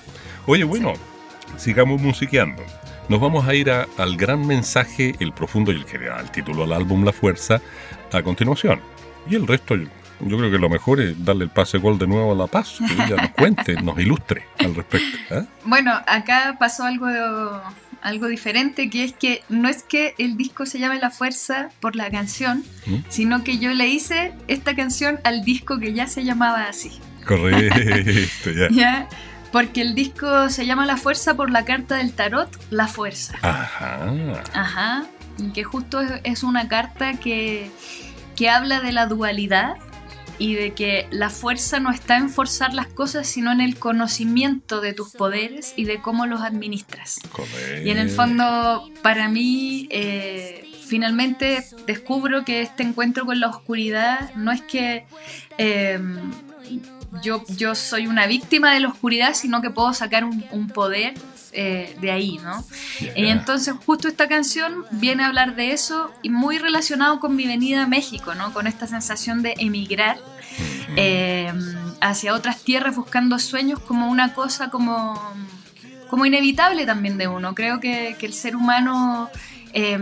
[0.46, 0.94] Oye, bueno,
[1.58, 2.64] sigamos musiqueando.
[3.10, 6.64] Nos vamos a ir a- al gran mensaje, el profundo y el da el título
[6.64, 7.60] al álbum La Fuerza,
[8.14, 8.80] a continuación.
[9.30, 9.88] Y el resto, yo,
[10.22, 12.78] yo creo que lo mejor es darle el pase gol de nuevo a La Paz,
[12.80, 15.18] que ella nos cuente, nos ilustre al respecto.
[15.32, 15.44] ¿ah?
[15.66, 17.08] Bueno, acá pasó algo,
[18.04, 21.96] algo diferente, que es que no es que el disco se llame La Fuerza por
[21.96, 22.98] la canción, ¿Mm?
[23.10, 26.92] sino que yo le hice esta canción al disco que ya se llamaba así.
[27.26, 28.68] Correcto, ya.
[28.72, 29.08] ¿ya?
[29.52, 33.38] Porque el disco se llama La Fuerza por la carta del tarot, La Fuerza.
[33.42, 34.14] Ajá.
[34.54, 35.06] Ajá.
[35.54, 37.72] Que justo es, es una carta que,
[38.36, 39.76] que habla de la dualidad
[40.40, 44.82] y de que la fuerza no está en forzar las cosas, sino en el conocimiento
[44.82, 47.20] de tus poderes y de cómo los administras.
[47.84, 54.34] Y en el fondo, para mí, eh, finalmente descubro que este encuentro con la oscuridad
[54.36, 55.06] no es que
[55.58, 56.00] eh,
[57.22, 61.14] yo, yo soy una víctima de la oscuridad, sino que puedo sacar un, un poder
[61.54, 62.64] eh, de ahí, ¿no?
[63.00, 63.14] Ya.
[63.16, 67.46] Y entonces justo esta canción viene a hablar de eso y muy relacionado con mi
[67.46, 68.54] venida a México, ¿no?
[68.54, 70.18] Con esta sensación de emigrar
[70.96, 71.52] eh,
[72.02, 75.20] hacia otras tierras buscando sueños como una cosa como,
[76.10, 77.56] como inevitable también de uno.
[77.56, 79.30] Creo que, que el ser humano
[79.74, 79.98] eh,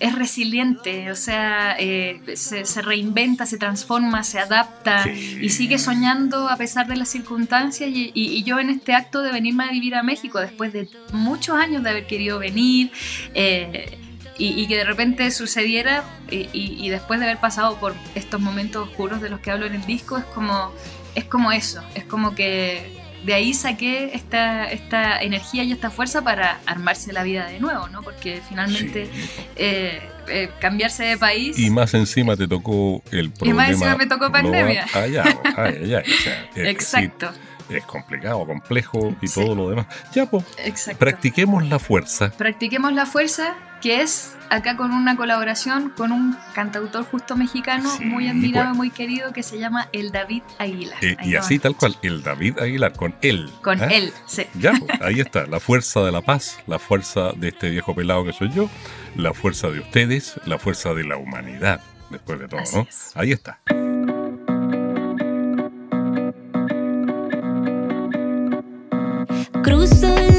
[0.00, 6.56] es resiliente, o sea, eh, se, reinventa, se transforma, se adapta y sigue soñando a
[6.56, 7.88] pesar de las circunstancias.
[7.92, 11.82] Y, yo en este acto de venirme a vivir a México, después de muchos años
[11.84, 12.90] de haber querido venir,
[13.34, 13.98] eh,
[14.36, 19.30] y, que de repente sucediera, y, después de haber pasado por estos momentos oscuros de
[19.30, 20.72] los que hablo en el disco, es como,
[21.14, 26.22] es como eso, es como que de ahí saqué esta, esta energía y esta fuerza
[26.22, 28.02] para armarse la vida de nuevo, ¿no?
[28.02, 29.08] Porque finalmente
[29.56, 31.58] eh, eh, cambiarse de país...
[31.58, 33.54] Y más encima te tocó el problema...
[33.54, 34.86] Y más encima me tocó pandemia.
[34.92, 35.24] Allá,
[35.56, 36.02] allá,
[36.56, 37.32] Exacto.
[37.76, 39.86] Es complicado, complejo y todo lo demás.
[40.12, 40.44] Ya, pues,
[40.98, 42.30] practiquemos la fuerza.
[42.30, 48.28] Practiquemos la fuerza que es acá con una colaboración con un cantautor justo mexicano muy
[48.28, 51.04] admirado y muy querido que se llama El David Aguilar.
[51.04, 53.50] Eh, y así tal cual, El David Aguilar, con él.
[53.62, 53.88] Con ¿ah?
[53.90, 54.46] él, sí.
[54.54, 58.24] Ya, pues, ahí está, la fuerza de la paz, la fuerza de este viejo pelado
[58.24, 58.70] que soy yo,
[59.16, 62.86] la fuerza de ustedes, la fuerza de la humanidad, después de todo, ¿no?
[63.14, 63.58] Ahí está.
[69.62, 70.31] Cruzo la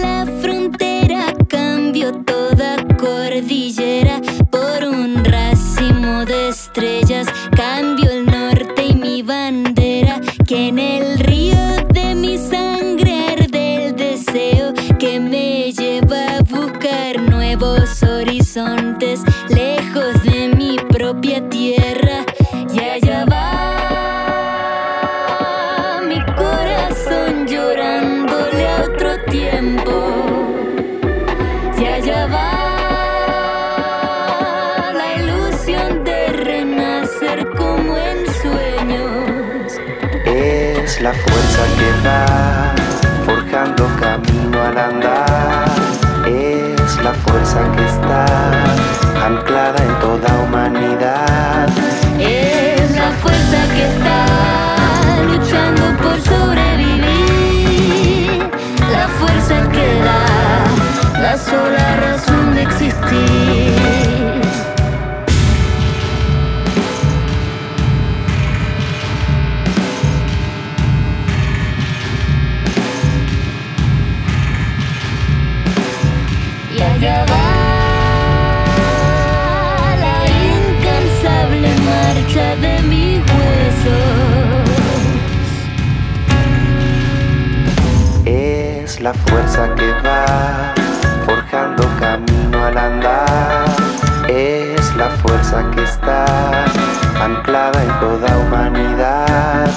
[61.35, 64.13] la razón de existir.
[82.61, 84.03] de mis huesos.
[88.25, 90.82] Es la fuerza que va
[95.53, 96.25] fuerza que está
[97.23, 99.69] anclada en toda humanidad.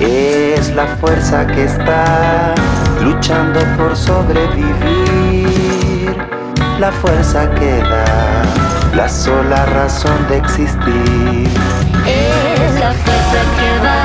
[0.00, 2.54] Es la fuerza que está
[3.00, 5.46] luchando por sobrevivir.
[6.78, 8.42] La fuerza que da
[8.94, 11.48] la sola razón de existir.
[12.06, 14.04] Es la fuerza que va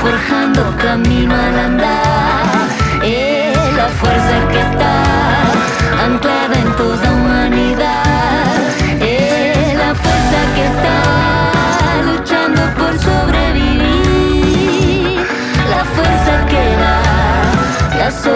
[0.00, 2.09] forjando camino al andar.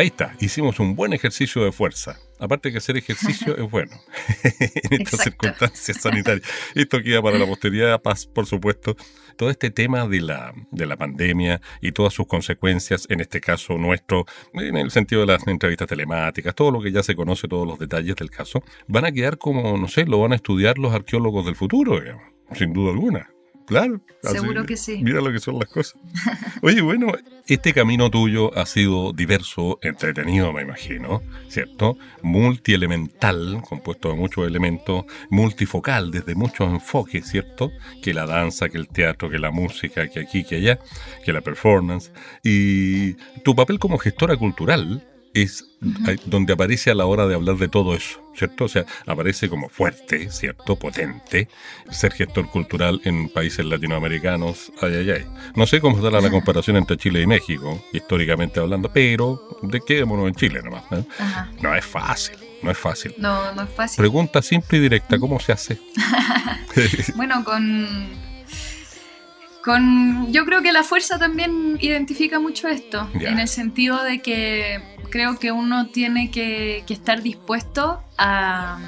[0.00, 2.18] Ahí está, hicimos un buen ejercicio de fuerza.
[2.38, 4.00] Aparte que hacer ejercicio es bueno
[4.44, 6.48] en estas circunstancias sanitarias.
[6.74, 8.96] Esto queda para la posteridad, paz, por supuesto.
[9.36, 13.76] Todo este tema de la, de la pandemia y todas sus consecuencias, en este caso
[13.76, 14.24] nuestro,
[14.54, 17.78] en el sentido de las entrevistas telemáticas, todo lo que ya se conoce, todos los
[17.78, 21.44] detalles del caso, van a quedar como, no sé, lo van a estudiar los arqueólogos
[21.44, 22.00] del futuro,
[22.54, 23.28] sin duda alguna.
[23.70, 24.00] Claro.
[24.20, 24.98] Seguro que sí.
[25.00, 25.94] Mira lo que son las cosas.
[26.60, 27.12] Oye, bueno,
[27.46, 31.96] este camino tuyo ha sido diverso, entretenido, me imagino, ¿cierto?
[32.20, 37.70] Multielemental, compuesto de muchos elementos, multifocal, desde muchos enfoques, ¿cierto?
[38.02, 40.80] Que la danza, que el teatro, que la música, que aquí, que allá,
[41.24, 42.10] que la performance.
[42.42, 43.12] Y
[43.44, 45.66] tu papel como gestora cultural es
[46.26, 48.64] donde aparece a la hora de hablar de todo eso, ¿cierto?
[48.64, 50.76] O sea, aparece como fuerte, ¿cierto?
[50.76, 51.48] Potente,
[51.90, 55.26] ser gestor cultural en países latinoamericanos, ay, ay, ay.
[55.54, 60.28] No sé cómo dará la comparación entre Chile y México, históricamente hablando, pero de quedémonos
[60.28, 60.84] en Chile nomás.
[60.92, 61.04] ¿eh?
[61.62, 63.14] No es fácil no es fácil.
[63.18, 63.96] No, no es fácil.
[63.96, 65.80] Pregunta simple y directa, ¿cómo se hace?
[67.16, 68.10] bueno, con
[69.62, 74.82] con yo creo que la fuerza también identifica mucho esto, en el sentido de que
[75.10, 78.78] creo que uno tiene que, que estar dispuesto a,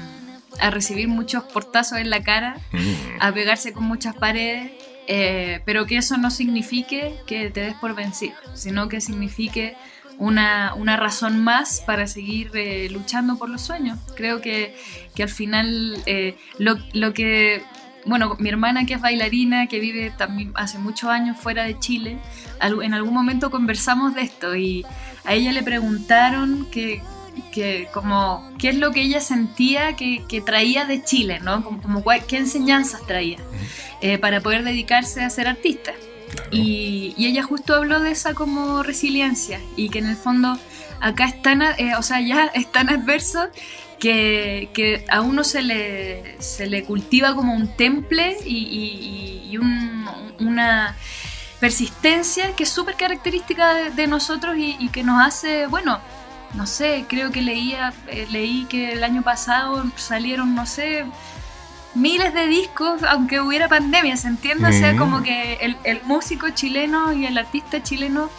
[0.59, 4.71] a recibir muchos portazos en la cara, Mm, a pegarse con muchas paredes,
[5.07, 9.75] eh, pero que eso no signifique que te des por vencido, sino que signifique
[10.17, 13.99] una, una razón más para seguir eh, luchando por los sueños.
[14.15, 14.75] Creo que,
[15.15, 17.63] que al final eh, lo, lo que,
[18.05, 22.17] bueno, mi hermana que es bailarina, que vive también hace muchos años fuera de Chile,
[22.61, 24.85] en algún momento conversamos de esto y
[25.25, 27.01] a ella le preguntaron que,
[27.51, 31.63] que como qué es lo que ella sentía que, que traía de Chile, ¿no?
[31.63, 33.37] Como, qué enseñanzas traía
[34.01, 35.91] eh, para poder dedicarse a ser artista.
[36.31, 36.49] claro.
[36.51, 40.57] Y, y ella justo habló de esa como resiliencia y que en el fondo
[40.99, 43.47] acá es tan, a- eh, o sea, ya es tan adverso
[43.99, 49.57] que, que a uno se le, se le cultiva como un temple y, y- y
[49.57, 50.03] un-
[50.39, 50.97] una
[51.63, 56.01] persistencia que es súper característica de, de nosotros y, y que nos hace, bueno,
[56.55, 61.05] no sé, creo que leía, eh, leí que el año pasado salieron, no sé,
[61.95, 64.67] miles de discos, aunque hubiera pandemia, ¿se entiende?
[64.67, 64.97] O sea, Mm.
[64.97, 68.29] como que el, el músico chileno y el artista chileno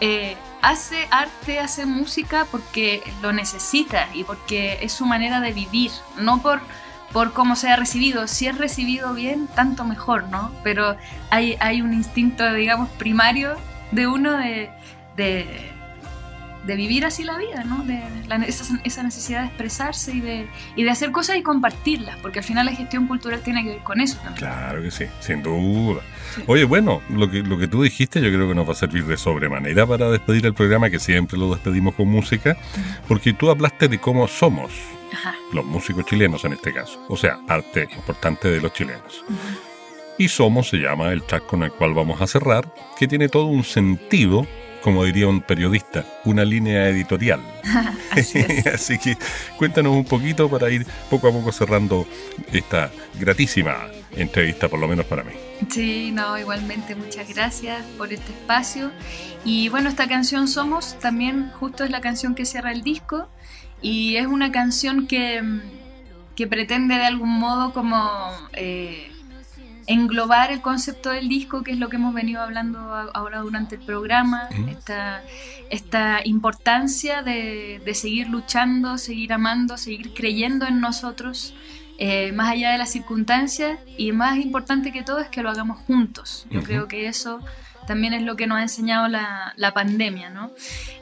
[0.00, 5.92] eh, hace arte, hace música porque lo necesita y porque es su manera de vivir,
[6.18, 6.60] no por,
[7.16, 8.28] por cómo sea recibido.
[8.28, 10.52] Si es recibido bien, tanto mejor, ¿no?
[10.62, 10.98] Pero
[11.30, 13.56] hay, hay un instinto, digamos, primario
[13.90, 14.68] de uno de,
[15.16, 15.72] de,
[16.66, 17.84] de vivir así la vida, ¿no?
[17.84, 22.16] De la- esa, esa necesidad de expresarse y de, y de hacer cosas y compartirlas,
[22.20, 24.34] porque al final la gestión cultural tiene que ver con eso también.
[24.36, 26.00] Claro que sí, sin duda.
[26.46, 29.04] Oye, bueno, lo que, lo que tú dijiste yo creo que nos va a servir
[29.06, 32.56] de sobremanera para despedir el programa, que siempre lo despedimos con música,
[33.08, 34.72] porque tú hablaste de cómo somos
[35.12, 35.34] Ajá.
[35.52, 39.24] los músicos chilenos en este caso, o sea, parte importante de los chilenos.
[40.18, 43.44] Y Somos se llama el track con el cual vamos a cerrar, que tiene todo
[43.46, 44.46] un sentido,
[44.86, 47.40] como diría un periodista, una línea editorial.
[48.12, 48.66] Así es.
[48.74, 49.18] Así que
[49.56, 52.06] cuéntanos un poquito para ir poco a poco cerrando
[52.52, 55.32] esta gratísima entrevista, por lo menos para mí.
[55.70, 58.92] Sí, no, igualmente muchas gracias por este espacio.
[59.44, 63.28] Y bueno, esta canción Somos también justo es la canción que cierra el disco
[63.82, 65.62] y es una canción que, mm,
[66.36, 68.08] que pretende de algún modo como
[68.52, 69.10] eh,
[69.86, 72.78] englobar el concepto del disco, que es lo que hemos venido hablando
[73.14, 75.22] ahora durante el programa, esta,
[75.70, 81.54] esta importancia de, de seguir luchando, seguir amando, seguir creyendo en nosotros,
[81.98, 85.78] eh, más allá de las circunstancias, y más importante que todo es que lo hagamos
[85.86, 86.46] juntos.
[86.50, 87.40] Yo creo que eso
[87.86, 90.50] también es lo que nos ha enseñado la, la pandemia, ¿no?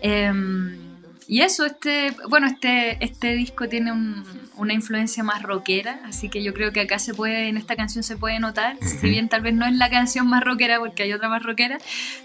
[0.03, 0.77] Em,
[1.27, 4.25] y eso, este, bueno, este, este disco tiene un-
[4.57, 8.03] una influencia más rockera, así que yo creo que acá se puede, en esta canción
[8.05, 11.13] se puede notar, si bien tal vez no es la canción más rockera porque hay
[11.13, 11.79] otra más rockera,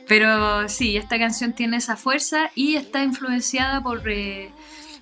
[0.08, 4.52] pero sí, esta canción tiene esa fuerza y está influenciada por, eh,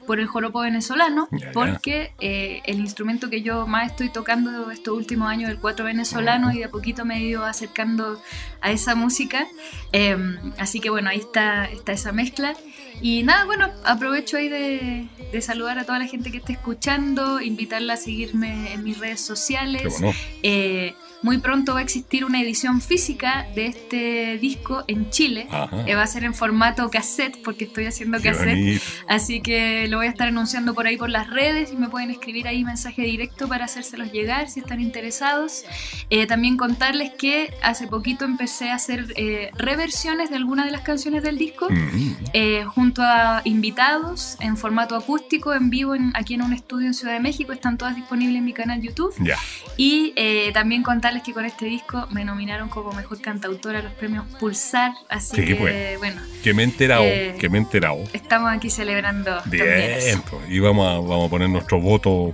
[0.08, 1.52] por el joropo venezolano, Ya, ya.
[1.52, 6.52] porque eh, el instrumento que yo más estoy tocando estos últimos años, el cuatro venezolano,
[6.52, 8.20] y de a poquito me he ido acercando
[8.62, 9.46] a esa música.
[9.92, 10.18] Eh,
[10.58, 12.56] así que bueno, ahí está, está esa mezcla.
[13.00, 17.40] Y nada, bueno, aprovecho ahí de, de saludar a toda la gente que esté escuchando,
[17.42, 20.00] invitarla a seguirme en mis redes sociales.
[20.00, 20.18] Bueno.
[20.42, 25.48] Eh, muy pronto va a existir una edición física de este disco en Chile.
[25.52, 25.84] Ajá.
[25.88, 28.48] Eh, va a ser en formato cassette porque estoy haciendo Qué cassette.
[28.50, 28.84] bonito.
[29.08, 32.12] Así que lo voy a estar anunciando por ahí por las redes y me pueden
[32.12, 35.64] escribir ahí mensaje directo para hacérselos llegar si están interesados.
[36.10, 40.82] Eh, también contarles que hace poquito empecé a hacer eh, reversiones de algunas de las
[40.82, 41.68] canciones del disco.
[41.70, 46.88] Mm, eh, junto a invitados en formato acústico, en vivo en- aquí en un estudio
[46.88, 49.14] en Ciudad de México, están todas disponibles en mi canal YouTube.
[49.20, 49.36] ya.
[49.78, 53.94] Y eh, también contarles que con este disco me nominaron como mejor cantautora a los
[53.94, 55.98] premios Pulsar, así Sí, que pues.
[56.00, 58.00] bueno, Que me he enterado, Eh, que me he enterado.
[58.12, 62.34] estamos aquí celebrando Bien, pues, y vamos a, vamos a poner nuestro voto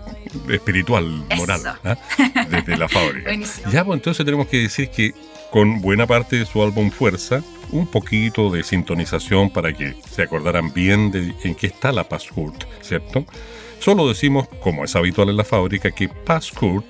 [0.49, 1.39] espiritual, Eso.
[1.39, 1.97] moral, ¿ah?
[2.49, 3.26] desde la fábrica.
[3.30, 3.71] Buenísimo.
[3.71, 5.13] Ya, pues entonces tenemos que decir que
[5.51, 10.74] con buena parte de su álbum Fuerza, un poquito de sintonización para que se acordaran
[10.74, 13.24] bien de en qué está la Passkurt, ¿cierto?
[13.80, 16.86] Solo decimos, como es habitual en la fábrica, que Passkurt,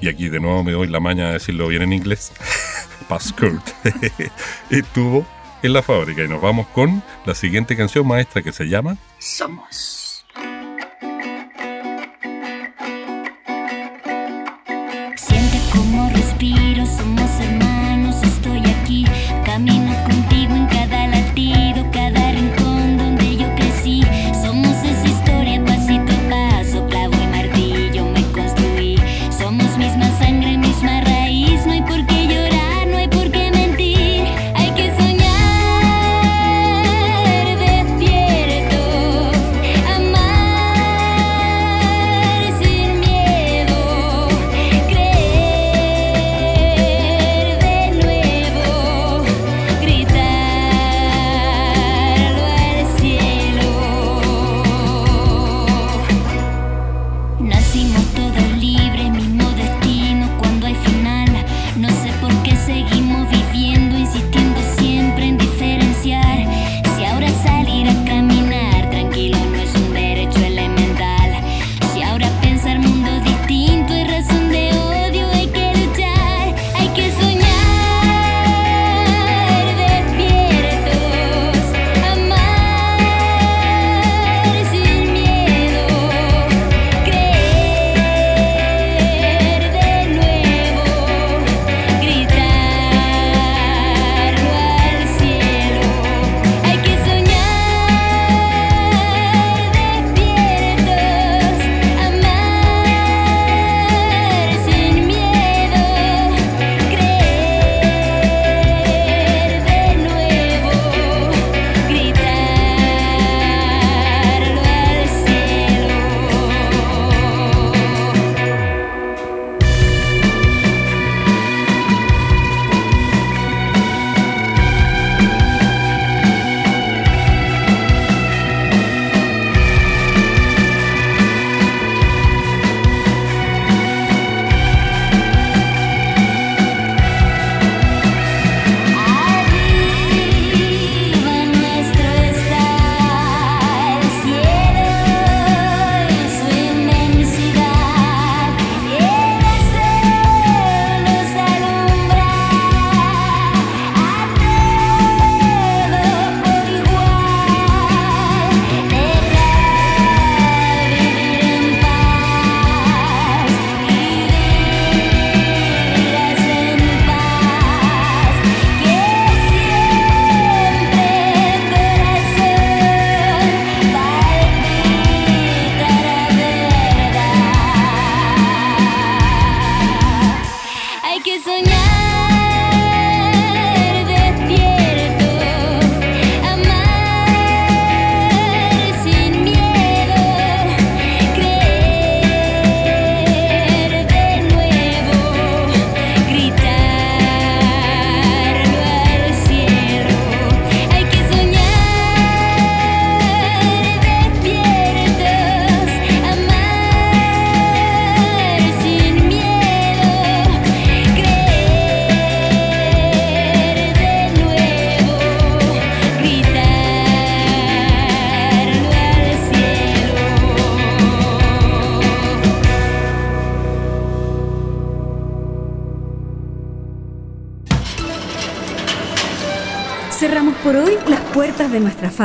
[0.00, 2.32] y aquí de nuevo me doy la maña de decirlo bien en inglés,
[3.08, 3.66] Passkurt,
[4.70, 5.26] estuvo
[5.62, 9.97] en la fábrica y nos vamos con la siguiente canción maestra que se llama Somos.